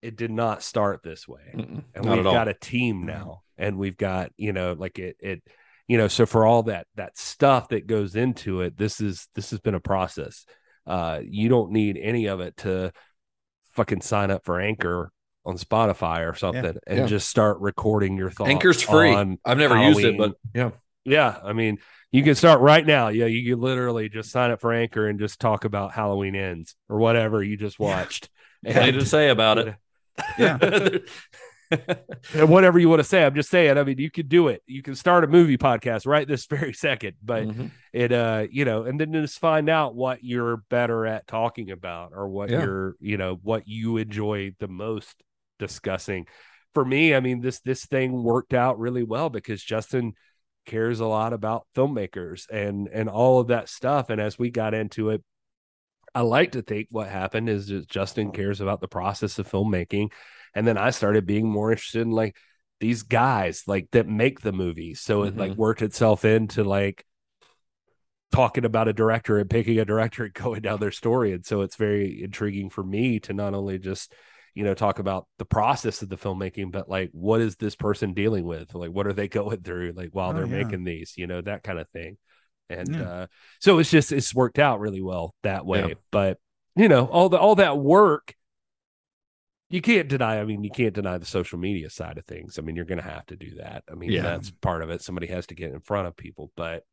It 0.00 0.16
did 0.16 0.32
not 0.32 0.64
start 0.64 1.02
this 1.04 1.28
way. 1.28 1.52
Mm-mm, 1.54 1.84
and 1.94 2.10
we've 2.10 2.24
got 2.24 2.48
a 2.48 2.54
team 2.54 3.06
now 3.06 3.42
and 3.56 3.78
we've 3.78 3.96
got 3.96 4.32
you 4.36 4.52
know 4.52 4.72
like 4.72 4.98
it 4.98 5.16
it 5.20 5.42
you 5.86 5.96
know 5.96 6.08
so 6.08 6.26
for 6.26 6.44
all 6.44 6.64
that 6.64 6.88
that 6.96 7.16
stuff 7.16 7.68
that 7.68 7.86
goes 7.86 8.16
into 8.16 8.62
it 8.62 8.76
this 8.76 9.00
is 9.00 9.28
this 9.36 9.50
has 9.50 9.60
been 9.60 9.76
a 9.76 9.80
process. 9.80 10.44
Uh 10.88 11.20
you 11.24 11.48
don't 11.48 11.70
need 11.70 11.96
any 11.96 12.26
of 12.26 12.40
it 12.40 12.56
to 12.58 12.92
fucking 13.74 14.00
sign 14.00 14.32
up 14.32 14.44
for 14.44 14.60
anchor 14.60 15.12
on 15.44 15.56
spotify 15.56 16.28
or 16.28 16.34
something 16.34 16.76
and 16.86 16.98
Yeah. 16.98 17.06
just 17.06 17.28
start 17.28 17.60
recording 17.60 18.16
your 18.16 18.30
thoughts 18.30 18.50
Anchor's 18.50 18.82
free. 18.82 19.12
I've 19.44 19.58
never 19.58 19.76
used 19.80 20.00
it, 20.00 20.18
but 20.18 20.34
yeah. 20.52 20.70
yeah, 21.04 21.38
I 21.44 21.52
mean, 21.52 21.78
you 22.12 22.22
can 22.22 22.34
start 22.34 22.60
right 22.60 22.86
now. 22.86 23.08
Yeah, 23.08 23.26
you 23.26 23.52
can 23.54 23.60
literally 23.60 24.08
just 24.08 24.30
sign 24.30 24.50
up 24.50 24.60
for 24.60 24.72
Anchor 24.72 25.08
and 25.08 25.18
just 25.18 25.40
talk 25.40 25.64
about 25.64 25.92
Halloween 25.92 26.36
ends 26.36 26.76
or 26.88 26.98
whatever 26.98 27.42
you 27.42 27.56
just 27.56 27.78
watched. 27.80 28.28
Anything 28.64 29.00
to 29.00 29.06
say 29.06 29.28
about 29.30 29.58
it. 29.58 29.74
Yeah. 30.38 30.58
And 32.34 32.50
whatever 32.50 32.78
you 32.78 32.90
want 32.90 33.00
to 33.00 33.04
say. 33.04 33.24
I'm 33.24 33.34
just 33.34 33.48
saying. 33.48 33.78
I 33.78 33.82
mean, 33.84 33.96
you 33.96 34.10
could 34.10 34.28
do 34.28 34.48
it. 34.48 34.62
You 34.66 34.82
can 34.82 34.94
start 34.94 35.24
a 35.24 35.26
movie 35.26 35.56
podcast 35.56 36.06
right 36.06 36.28
this 36.28 36.44
very 36.50 36.74
second, 36.74 37.14
but 37.22 37.44
Mhm. 37.44 37.70
it, 37.94 38.12
uh, 38.12 38.46
you 38.50 38.66
know, 38.66 38.82
and 38.84 39.00
then 39.00 39.10
just 39.14 39.38
find 39.38 39.70
out 39.70 39.94
what 39.94 40.22
you're 40.22 40.58
better 40.68 41.06
at 41.06 41.26
talking 41.26 41.70
about 41.70 42.12
or 42.14 42.28
what 42.28 42.50
Yeah. 42.50 42.62
you're, 42.64 42.96
you 43.00 43.16
know, 43.16 43.38
what 43.42 43.66
you 43.66 43.96
enjoy 43.96 44.54
the 44.60 44.68
most 44.68 45.22
discussing. 45.58 46.26
For 46.74 46.84
me, 46.84 47.14
I 47.14 47.20
mean, 47.20 47.40
this 47.40 47.60
this 47.60 47.86
thing 47.86 48.22
worked 48.22 48.52
out 48.52 48.78
really 48.78 49.02
well 49.02 49.30
because 49.30 49.62
Justin 49.62 50.12
cares 50.66 51.00
a 51.00 51.06
lot 51.06 51.32
about 51.32 51.66
filmmakers 51.74 52.48
and 52.50 52.88
and 52.88 53.08
all 53.08 53.40
of 53.40 53.48
that 53.48 53.68
stuff. 53.68 54.10
And 54.10 54.20
as 54.20 54.38
we 54.38 54.50
got 54.50 54.74
into 54.74 55.10
it, 55.10 55.22
I 56.14 56.22
like 56.22 56.52
to 56.52 56.62
think 56.62 56.88
what 56.90 57.08
happened 57.08 57.48
is 57.48 57.68
that 57.68 57.88
Justin 57.88 58.32
cares 58.32 58.60
about 58.60 58.80
the 58.80 58.88
process 58.88 59.38
of 59.38 59.50
filmmaking. 59.50 60.12
And 60.54 60.66
then 60.66 60.76
I 60.78 60.90
started 60.90 61.26
being 61.26 61.48
more 61.48 61.70
interested 61.72 62.02
in 62.02 62.10
like 62.10 62.36
these 62.80 63.02
guys 63.02 63.64
like 63.66 63.88
that 63.92 64.08
make 64.08 64.40
the 64.40 64.52
movies. 64.52 65.00
So 65.00 65.22
it 65.24 65.36
like 65.36 65.52
Mhm. 65.52 65.56
worked 65.56 65.82
itself 65.82 66.24
into 66.24 66.64
like 66.64 67.06
talking 68.32 68.64
about 68.64 68.88
a 68.88 68.92
director 68.92 69.38
and 69.38 69.48
picking 69.50 69.78
a 69.78 69.84
director 69.84 70.24
and 70.24 70.34
going 70.34 70.62
down 70.62 70.80
their 70.80 70.90
story. 70.90 71.32
And 71.32 71.44
so 71.44 71.62
it's 71.62 71.76
very 71.76 72.22
intriguing 72.22 72.70
for 72.70 72.82
me 72.82 73.20
to 73.20 73.32
not 73.32 73.54
only 73.54 73.78
just, 73.78 74.12
you 74.54 74.64
know, 74.64 74.74
talk 74.74 74.98
about 74.98 75.26
the 75.38 75.44
process 75.44 76.02
of 76.02 76.08
the 76.08 76.16
filmmaking, 76.16 76.70
but 76.72 76.88
like 76.88 77.10
what 77.12 77.40
is 77.40 77.56
this 77.56 77.74
person 77.74 78.12
dealing 78.14 78.44
with? 78.44 78.74
Like 78.74 78.90
what 78.90 79.06
are 79.06 79.12
they 79.12 79.28
going 79.40 79.62
through 79.62 79.92
like 79.96 80.10
while 80.12 80.30
Oh, 80.30 80.32
they're 80.34 80.46
yeah. 80.46 80.64
making 80.64 80.84
these, 80.84 81.14
you 81.16 81.26
know, 81.26 81.40
that 81.40 81.62
kind 81.62 81.78
of 81.78 81.88
thing. 81.90 82.18
and 82.70 82.94
Yeah. 82.94 83.02
uh, 83.02 83.26
so 83.60 83.78
it's 83.78 83.90
just 83.90 84.12
it's 84.12 84.34
worked 84.34 84.58
out 84.58 84.80
really 84.80 85.02
well 85.02 85.34
that 85.42 85.64
way. 85.66 85.88
Yeah. 85.88 85.94
But 86.10 86.38
you 86.76 86.88
know, 86.88 87.06
all 87.06 87.28
the 87.28 87.38
all 87.38 87.54
that 87.56 87.78
work, 87.78 88.34
you 89.70 89.80
can't 89.80 90.08
deny. 90.08 90.38
I 90.40 90.44
mean, 90.44 90.64
you 90.64 90.70
can't 90.70 90.94
deny 90.94 91.16
the 91.18 91.24
social 91.26 91.58
media 91.58 91.88
side 91.90 92.18
of 92.18 92.26
things. 92.26 92.58
I 92.58 92.62
mean, 92.62 92.76
you're 92.76 92.84
going 92.84 93.00
to 93.00 93.08
have 93.08 93.24
to 93.26 93.36
do 93.36 93.54
that. 93.56 93.84
I 93.90 93.94
mean, 93.94 94.10
Yeah. 94.12 94.22
that's 94.22 94.50
part 94.50 94.82
of 94.82 94.90
it. 94.90 95.00
Somebody 95.02 95.28
has 95.28 95.46
to 95.46 95.54
get 95.54 95.72
in 95.72 95.80
front 95.80 96.06
of 96.08 96.16
people, 96.16 96.50
but 96.56 96.84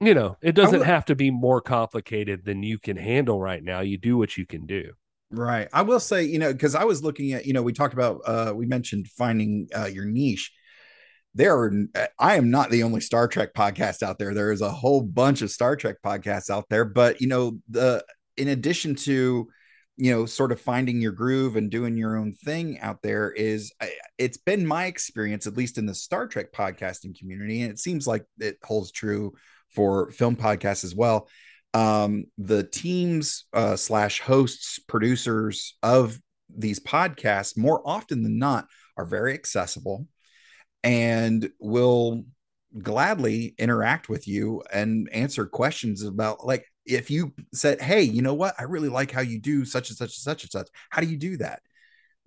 you 0.00 0.14
know, 0.14 0.36
it 0.42 0.52
doesn't 0.56 0.80
would- 0.80 0.86
have 0.86 1.04
to 1.06 1.14
be 1.14 1.30
more 1.30 1.60
complicated 1.60 2.44
than 2.44 2.62
you 2.64 2.78
can 2.78 2.96
handle 2.96 3.40
right 3.40 3.62
now. 3.62 3.80
You 3.80 3.96
do 3.98 4.16
what 4.18 4.36
you 4.36 4.44
can 4.46 4.66
do. 4.66 4.92
Right. 5.36 5.68
I 5.72 5.82
will 5.82 6.00
say, 6.00 6.24
you 6.24 6.38
know, 6.38 6.52
because 6.52 6.74
I 6.74 6.84
was 6.84 7.02
looking 7.02 7.32
at, 7.32 7.46
you 7.46 7.52
know, 7.52 7.62
we 7.62 7.72
talked 7.72 7.94
about, 7.94 8.20
uh, 8.26 8.52
we 8.54 8.66
mentioned 8.66 9.08
finding 9.08 9.68
uh, 9.76 9.86
your 9.86 10.04
niche. 10.04 10.52
There 11.34 11.56
are, 11.56 11.72
I 12.18 12.36
am 12.36 12.50
not 12.50 12.70
the 12.70 12.84
only 12.84 13.00
Star 13.00 13.26
Trek 13.26 13.54
podcast 13.54 14.02
out 14.02 14.18
there. 14.18 14.34
There 14.34 14.52
is 14.52 14.60
a 14.60 14.70
whole 14.70 15.02
bunch 15.02 15.42
of 15.42 15.50
Star 15.50 15.74
Trek 15.74 15.96
podcasts 16.04 16.48
out 16.48 16.66
there. 16.70 16.84
But, 16.84 17.20
you 17.20 17.26
know, 17.26 17.58
the, 17.68 18.04
in 18.36 18.48
addition 18.48 18.94
to, 18.94 19.48
you 19.96 20.10
know, 20.12 20.26
sort 20.26 20.52
of 20.52 20.60
finding 20.60 21.00
your 21.00 21.12
groove 21.12 21.56
and 21.56 21.70
doing 21.70 21.96
your 21.96 22.16
own 22.16 22.32
thing 22.32 22.78
out 22.80 23.02
there 23.02 23.30
is, 23.30 23.72
it's 24.18 24.36
been 24.36 24.66
my 24.66 24.86
experience, 24.86 25.46
at 25.46 25.56
least 25.56 25.78
in 25.78 25.86
the 25.86 25.94
Star 25.94 26.28
Trek 26.28 26.52
podcasting 26.52 27.18
community. 27.18 27.62
And 27.62 27.70
it 27.70 27.78
seems 27.78 28.06
like 28.06 28.24
it 28.38 28.58
holds 28.62 28.92
true 28.92 29.32
for 29.70 30.10
film 30.12 30.36
podcasts 30.36 30.84
as 30.84 30.94
well 30.94 31.28
um, 31.74 32.26
the 32.38 32.62
teams 32.62 33.44
uh, 33.52 33.76
slash 33.76 34.20
hosts, 34.20 34.78
producers 34.78 35.76
of 35.82 36.18
these 36.48 36.80
podcasts, 36.80 37.58
more 37.58 37.82
often 37.84 38.22
than 38.22 38.38
not, 38.38 38.66
are 38.96 39.04
very 39.04 39.34
accessible 39.34 40.06
and 40.84 41.50
will 41.58 42.24
gladly 42.80 43.54
interact 43.58 44.08
with 44.08 44.26
you 44.26 44.62
and 44.72 45.08
answer 45.12 45.46
questions 45.46 46.02
about 46.02 46.46
like 46.46 46.66
if 46.86 47.10
you 47.10 47.32
said, 47.52 47.80
"Hey, 47.80 48.02
you 48.02 48.22
know 48.22 48.34
what? 48.34 48.54
I 48.58 48.64
really 48.64 48.88
like 48.88 49.10
how 49.10 49.22
you 49.22 49.40
do 49.40 49.64
such 49.64 49.88
and 49.90 49.96
such 49.98 50.10
and 50.10 50.22
such 50.22 50.42
and 50.44 50.50
such. 50.52 50.68
How 50.90 51.00
do 51.00 51.08
you 51.08 51.16
do 51.16 51.36
that?" 51.38 51.60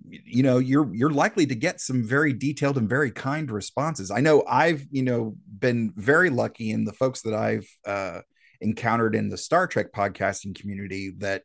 you 0.06 0.44
know 0.44 0.60
you're 0.60 0.94
you're 0.94 1.10
likely 1.10 1.46
to 1.48 1.56
get 1.56 1.82
some 1.82 2.04
very 2.04 2.32
detailed 2.32 2.78
and 2.78 2.88
very 2.88 3.10
kind 3.12 3.50
responses 3.50 4.12
i 4.12 4.20
know 4.20 4.44
i've 4.48 4.84
you 4.92 5.02
know 5.02 5.36
been 5.60 5.92
very 5.96 6.30
lucky 6.30 6.70
in 6.72 6.84
the 6.86 6.94
folks 6.94 7.24
that 7.24 7.34
i've 7.34 7.68
uh 7.86 8.22
encountered 8.62 9.16
in 9.16 9.30
the 9.30 9.38
Star 9.38 9.68
Trek 9.68 9.92
podcasting 9.92 10.60
community 10.60 11.14
that 11.20 11.44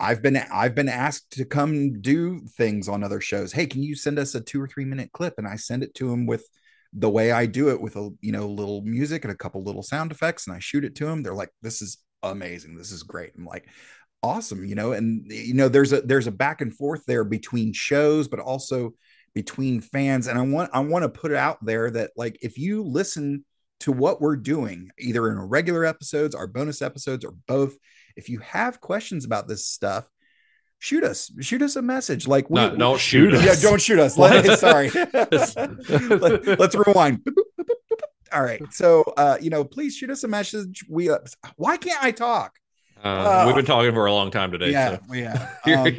I've 0.00 0.22
been 0.22 0.36
I've 0.36 0.74
been 0.74 0.88
asked 0.88 1.30
to 1.32 1.44
come 1.44 2.00
do 2.00 2.40
things 2.56 2.88
on 2.88 3.04
other 3.04 3.20
shows. 3.20 3.52
Hey, 3.52 3.66
can 3.66 3.82
you 3.82 3.94
send 3.94 4.18
us 4.18 4.34
a 4.34 4.40
2 4.40 4.60
or 4.60 4.66
3 4.66 4.84
minute 4.84 5.12
clip 5.12 5.34
and 5.38 5.46
I 5.46 5.56
send 5.56 5.82
it 5.82 5.94
to 5.96 6.10
them 6.10 6.26
with 6.26 6.46
the 6.92 7.10
way 7.10 7.32
I 7.32 7.46
do 7.46 7.70
it 7.70 7.80
with 7.80 7.96
a 7.96 8.10
you 8.20 8.32
know 8.32 8.46
little 8.48 8.82
music 8.82 9.24
and 9.24 9.32
a 9.32 9.36
couple 9.36 9.62
little 9.62 9.82
sound 9.82 10.12
effects 10.12 10.46
and 10.46 10.56
I 10.56 10.60
shoot 10.60 10.84
it 10.84 10.94
to 10.96 11.06
them. 11.06 11.22
They're 11.22 11.34
like 11.34 11.50
this 11.62 11.82
is 11.82 11.98
amazing. 12.22 12.76
This 12.76 12.92
is 12.92 13.02
great. 13.02 13.32
I'm 13.36 13.44
like 13.44 13.66
awesome, 14.22 14.64
you 14.64 14.74
know, 14.74 14.92
and 14.92 15.30
you 15.30 15.54
know 15.54 15.68
there's 15.68 15.92
a 15.92 16.00
there's 16.00 16.26
a 16.26 16.32
back 16.32 16.60
and 16.60 16.74
forth 16.74 17.04
there 17.06 17.24
between 17.24 17.72
shows 17.72 18.28
but 18.28 18.40
also 18.40 18.94
between 19.34 19.80
fans 19.80 20.26
and 20.26 20.38
I 20.38 20.42
want 20.42 20.70
I 20.72 20.80
want 20.80 21.02
to 21.02 21.08
put 21.08 21.32
it 21.32 21.36
out 21.36 21.64
there 21.64 21.90
that 21.90 22.12
like 22.16 22.38
if 22.40 22.56
you 22.56 22.82
listen 22.82 23.44
to 23.80 23.92
what 23.92 24.20
we're 24.20 24.36
doing, 24.36 24.90
either 24.98 25.30
in 25.30 25.38
our 25.38 25.46
regular 25.46 25.84
episodes, 25.84 26.34
our 26.34 26.46
bonus 26.46 26.82
episodes, 26.82 27.24
or 27.24 27.34
both. 27.46 27.76
If 28.16 28.28
you 28.28 28.38
have 28.40 28.80
questions 28.80 29.24
about 29.24 29.48
this 29.48 29.66
stuff, 29.66 30.08
shoot 30.78 31.04
us, 31.04 31.32
shoot 31.40 31.62
us 31.62 31.76
a 31.76 31.82
message. 31.82 32.26
Like, 32.26 32.48
we, 32.50 32.56
No, 32.56 32.76
don't 32.76 33.00
shoot 33.00 33.34
us. 33.34 33.44
Yeah, 33.44 33.68
don't 33.68 33.80
shoot 33.80 33.98
us. 33.98 34.16
Let, 34.16 34.58
sorry. 34.58 34.90
Let, 34.90 35.32
us 35.32 36.74
rewind. 36.74 37.26
All 38.32 38.42
right. 38.42 38.62
So, 38.72 39.02
uh, 39.16 39.38
you 39.40 39.50
know, 39.50 39.64
please 39.64 39.96
shoot 39.96 40.10
us 40.10 40.24
a 40.24 40.28
message. 40.28 40.84
We, 40.88 41.10
uh, 41.10 41.18
why 41.56 41.76
can't 41.76 42.02
I 42.02 42.10
talk? 42.10 42.58
Uh, 43.02 43.44
we've 43.46 43.54
been 43.54 43.66
talking 43.66 43.92
for 43.92 44.06
a 44.06 44.12
long 44.12 44.30
time 44.30 44.50
today. 44.50 44.70
yeah, 44.70 44.98
so. 45.06 45.14
yeah. 45.14 45.50
Um, 45.66 45.96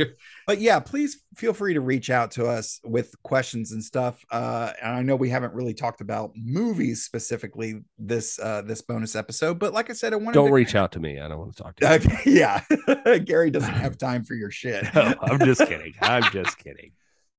but 0.48 0.60
yeah, 0.60 0.80
please 0.80 1.22
feel 1.36 1.54
free 1.54 1.74
to 1.74 1.82
reach 1.82 2.10
out 2.10 2.32
to 2.32 2.46
us 2.46 2.80
with 2.84 3.16
questions 3.24 3.72
and 3.72 3.84
stuff. 3.84 4.24
Uh, 4.32 4.72
and 4.82 4.96
I 4.96 5.02
know 5.02 5.16
we 5.16 5.30
haven't 5.30 5.54
really 5.54 5.74
talked 5.74 6.02
about 6.02 6.32
movies 6.36 7.04
specifically 7.04 7.82
this 7.98 8.40
uh, 8.40 8.62
this 8.62 8.82
bonus 8.82 9.16
episode, 9.16 9.60
but 9.60 9.74
like 9.74 9.90
I 9.90 9.94
said, 9.94 10.14
I 10.14 10.18
wanted 10.18 10.34
Don't 10.34 10.48
to 10.48 10.54
reach 10.54 10.76
out 10.76 10.92
to 10.94 11.00
me. 11.00 11.20
I 11.20 11.28
don't 11.28 11.40
want 11.40 11.56
to 11.56 11.64
talk 11.64 11.76
to 11.78 11.86
you. 11.86 11.94
Okay, 11.94 12.22
yeah, 12.26 13.20
Gary 13.26 13.50
doesn't 13.50 13.74
have 13.74 13.98
time 13.98 14.24
for 14.24 14.36
your 14.36 14.52
shit. 14.52 14.86
No, 14.94 15.16
I'm 15.22 15.40
just 15.40 15.66
kidding. 15.68 15.94
I'm 16.02 16.24
just 16.32 16.58
kidding. 16.58 16.92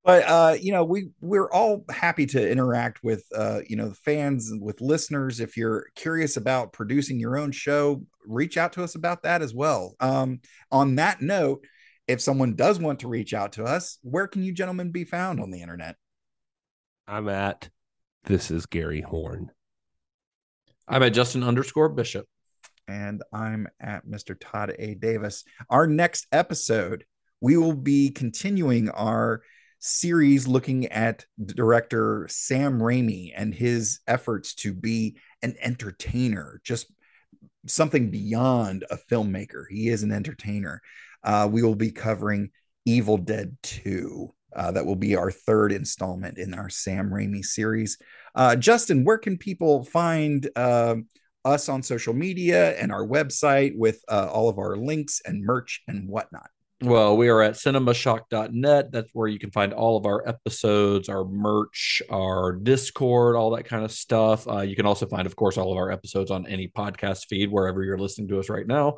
But 0.04 0.22
uh, 0.28 0.56
you 0.60 0.70
know, 0.72 0.84
we 0.84 1.08
we're 1.20 1.50
all 1.50 1.84
happy 1.90 2.26
to 2.26 2.50
interact 2.50 3.02
with 3.02 3.24
uh, 3.34 3.60
you 3.68 3.76
know, 3.76 3.88
the 3.88 3.94
fans 3.94 4.50
and 4.50 4.62
with 4.62 4.80
listeners. 4.80 5.40
If 5.40 5.56
you're 5.56 5.86
curious 5.96 6.36
about 6.36 6.72
producing 6.72 7.18
your 7.18 7.36
own 7.36 7.50
show, 7.50 8.02
reach 8.24 8.56
out 8.56 8.72
to 8.74 8.84
us 8.84 8.94
about 8.94 9.24
that 9.24 9.42
as 9.42 9.52
well. 9.52 9.96
Um, 9.98 10.40
on 10.70 10.94
that 10.96 11.22
note, 11.22 11.64
if 12.08 12.20
someone 12.20 12.54
does 12.54 12.78
want 12.78 13.00
to 13.00 13.08
reach 13.08 13.34
out 13.34 13.52
to 13.52 13.64
us, 13.64 13.98
where 14.02 14.26
can 14.26 14.42
you 14.42 14.52
gentlemen 14.52 14.90
be 14.90 15.04
found 15.04 15.40
on 15.40 15.50
the 15.50 15.62
internet? 15.62 15.96
I'm 17.08 17.28
at 17.28 17.68
this 18.24 18.50
is 18.50 18.66
Gary 18.66 19.00
Horn. 19.00 19.50
I'm 20.88 21.02
at 21.02 21.14
Justin 21.14 21.42
underscore 21.42 21.88
Bishop. 21.88 22.26
and 22.88 23.22
I'm 23.32 23.66
at 23.80 24.06
Mr. 24.06 24.36
Todd 24.38 24.74
A. 24.78 24.94
Davis. 24.94 25.44
Our 25.68 25.86
next 25.88 26.26
episode, 26.30 27.04
we 27.40 27.56
will 27.56 27.74
be 27.74 28.10
continuing 28.10 28.88
our 28.90 29.42
series 29.78 30.46
looking 30.48 30.86
at 30.86 31.26
director 31.44 32.26
Sam 32.30 32.80
Raimi 32.80 33.32
and 33.36 33.52
his 33.54 34.00
efforts 34.06 34.54
to 34.56 34.72
be 34.72 35.16
an 35.42 35.56
entertainer, 35.60 36.60
just 36.64 36.86
something 37.66 38.10
beyond 38.10 38.84
a 38.90 38.96
filmmaker. 38.96 39.64
He 39.68 39.88
is 39.88 40.02
an 40.04 40.12
entertainer. 40.12 40.80
Uh, 41.26 41.48
we 41.50 41.62
will 41.62 41.74
be 41.74 41.90
covering 41.90 42.48
Evil 42.86 43.18
Dead 43.18 43.56
2. 43.62 44.32
Uh, 44.54 44.70
that 44.70 44.86
will 44.86 44.96
be 44.96 45.16
our 45.16 45.30
third 45.30 45.70
installment 45.70 46.38
in 46.38 46.54
our 46.54 46.70
Sam 46.70 47.10
Raimi 47.10 47.44
series. 47.44 47.98
Uh, 48.34 48.56
Justin, 48.56 49.04
where 49.04 49.18
can 49.18 49.36
people 49.36 49.84
find 49.84 50.48
uh, 50.56 50.94
us 51.46 51.68
on 51.68 51.82
social 51.82 52.12
media 52.12 52.76
and 52.76 52.90
our 52.90 53.06
website 53.06 53.76
with 53.76 54.02
uh, 54.08 54.28
all 54.30 54.48
of 54.48 54.58
our 54.58 54.76
links 54.76 55.22
and 55.24 55.44
merch 55.44 55.82
and 55.86 56.08
whatnot. 56.08 56.50
Well, 56.82 57.16
we 57.16 57.30
are 57.30 57.40
at 57.40 57.54
cinemashock.net. 57.54 58.92
That's 58.92 59.10
where 59.14 59.28
you 59.28 59.38
can 59.38 59.50
find 59.50 59.72
all 59.72 59.96
of 59.96 60.04
our 60.04 60.28
episodes, 60.28 61.08
our 61.08 61.24
merch, 61.24 62.02
our 62.10 62.52
Discord, 62.52 63.34
all 63.34 63.56
that 63.56 63.64
kind 63.64 63.82
of 63.82 63.90
stuff. 63.90 64.46
Uh, 64.46 64.60
you 64.60 64.76
can 64.76 64.84
also 64.84 65.06
find, 65.06 65.26
of 65.26 65.36
course, 65.36 65.56
all 65.56 65.72
of 65.72 65.78
our 65.78 65.90
episodes 65.90 66.30
on 66.30 66.46
any 66.46 66.68
podcast 66.68 67.28
feed, 67.28 67.50
wherever 67.50 67.82
you're 67.82 67.96
listening 67.96 68.28
to 68.28 68.38
us 68.38 68.50
right 68.50 68.66
now. 68.66 68.96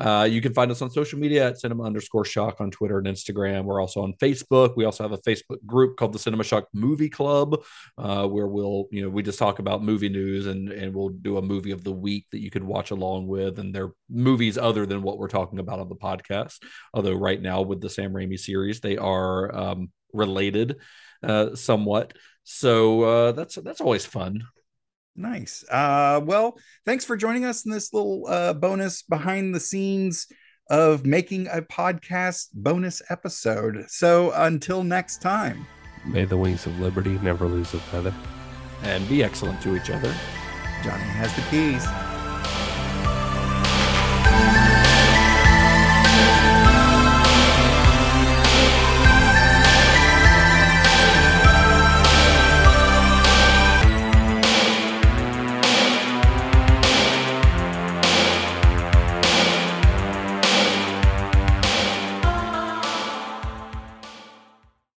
Uh, 0.00 0.26
you 0.28 0.40
can 0.40 0.54
find 0.54 0.72
us 0.72 0.82
on 0.82 0.90
social 0.90 1.20
media 1.20 1.46
at 1.46 1.60
cinema 1.60 1.84
underscore 1.84 2.24
shock 2.24 2.60
on 2.60 2.70
Twitter 2.70 2.98
and 2.98 3.06
Instagram. 3.06 3.64
We're 3.64 3.80
also 3.80 4.02
on 4.02 4.14
Facebook. 4.14 4.74
We 4.76 4.84
also 4.84 5.04
have 5.04 5.12
a 5.12 5.18
Facebook 5.18 5.64
group 5.66 5.98
called 5.98 6.14
the 6.14 6.18
Cinema 6.18 6.42
Shock 6.42 6.68
Movie 6.72 7.10
Club, 7.10 7.62
uh, 7.98 8.26
where 8.26 8.48
we'll, 8.48 8.86
you 8.90 9.02
know, 9.02 9.10
we 9.10 9.22
just 9.22 9.38
talk 9.38 9.58
about 9.58 9.84
movie 9.84 10.08
news 10.08 10.46
and 10.46 10.70
and 10.70 10.94
we'll 10.94 11.10
do 11.10 11.36
a 11.36 11.42
movie 11.42 11.70
of 11.70 11.84
the 11.84 11.92
week 11.92 12.26
that 12.32 12.40
you 12.40 12.50
could 12.50 12.64
watch 12.64 12.90
along 12.90 13.26
with. 13.26 13.58
And 13.58 13.74
they're 13.74 13.92
movies 14.08 14.56
other 14.56 14.86
than 14.86 15.02
what 15.02 15.18
we're 15.18 15.28
talking 15.28 15.58
about 15.58 15.80
on 15.80 15.88
the 15.90 15.96
podcast. 15.96 16.58
Although 16.94 17.19
right 17.20 17.40
now 17.40 17.62
with 17.62 17.80
the 17.80 17.90
Sam 17.90 18.12
Raimi 18.12 18.38
series, 18.38 18.80
they 18.80 18.96
are 18.96 19.54
um, 19.54 19.90
related 20.12 20.76
uh, 21.22 21.54
somewhat. 21.54 22.14
So 22.44 23.02
uh, 23.02 23.32
that's 23.32 23.56
that's 23.56 23.80
always 23.80 24.06
fun. 24.06 24.42
Nice. 25.14 25.64
Uh, 25.70 26.20
well, 26.24 26.58
thanks 26.86 27.04
for 27.04 27.16
joining 27.16 27.44
us 27.44 27.64
in 27.64 27.72
this 27.72 27.92
little 27.92 28.26
uh, 28.26 28.54
bonus 28.54 29.02
behind 29.02 29.54
the 29.54 29.60
scenes 29.60 30.26
of 30.70 31.04
making 31.04 31.48
a 31.48 31.60
podcast 31.60 32.48
bonus 32.54 33.02
episode. 33.10 33.84
So 33.88 34.32
until 34.32 34.82
next 34.82 35.20
time, 35.20 35.66
May 36.04 36.24
the 36.24 36.36
wings 36.36 36.66
of 36.66 36.78
liberty 36.80 37.18
never 37.22 37.46
lose 37.46 37.74
a 37.74 37.78
feather. 37.78 38.14
And 38.82 39.06
be 39.08 39.22
excellent 39.22 39.60
to 39.62 39.76
each 39.76 39.90
other. 39.90 40.14
Johnny 40.82 41.04
has 41.04 41.34
the 41.36 41.42
keys. 41.50 42.09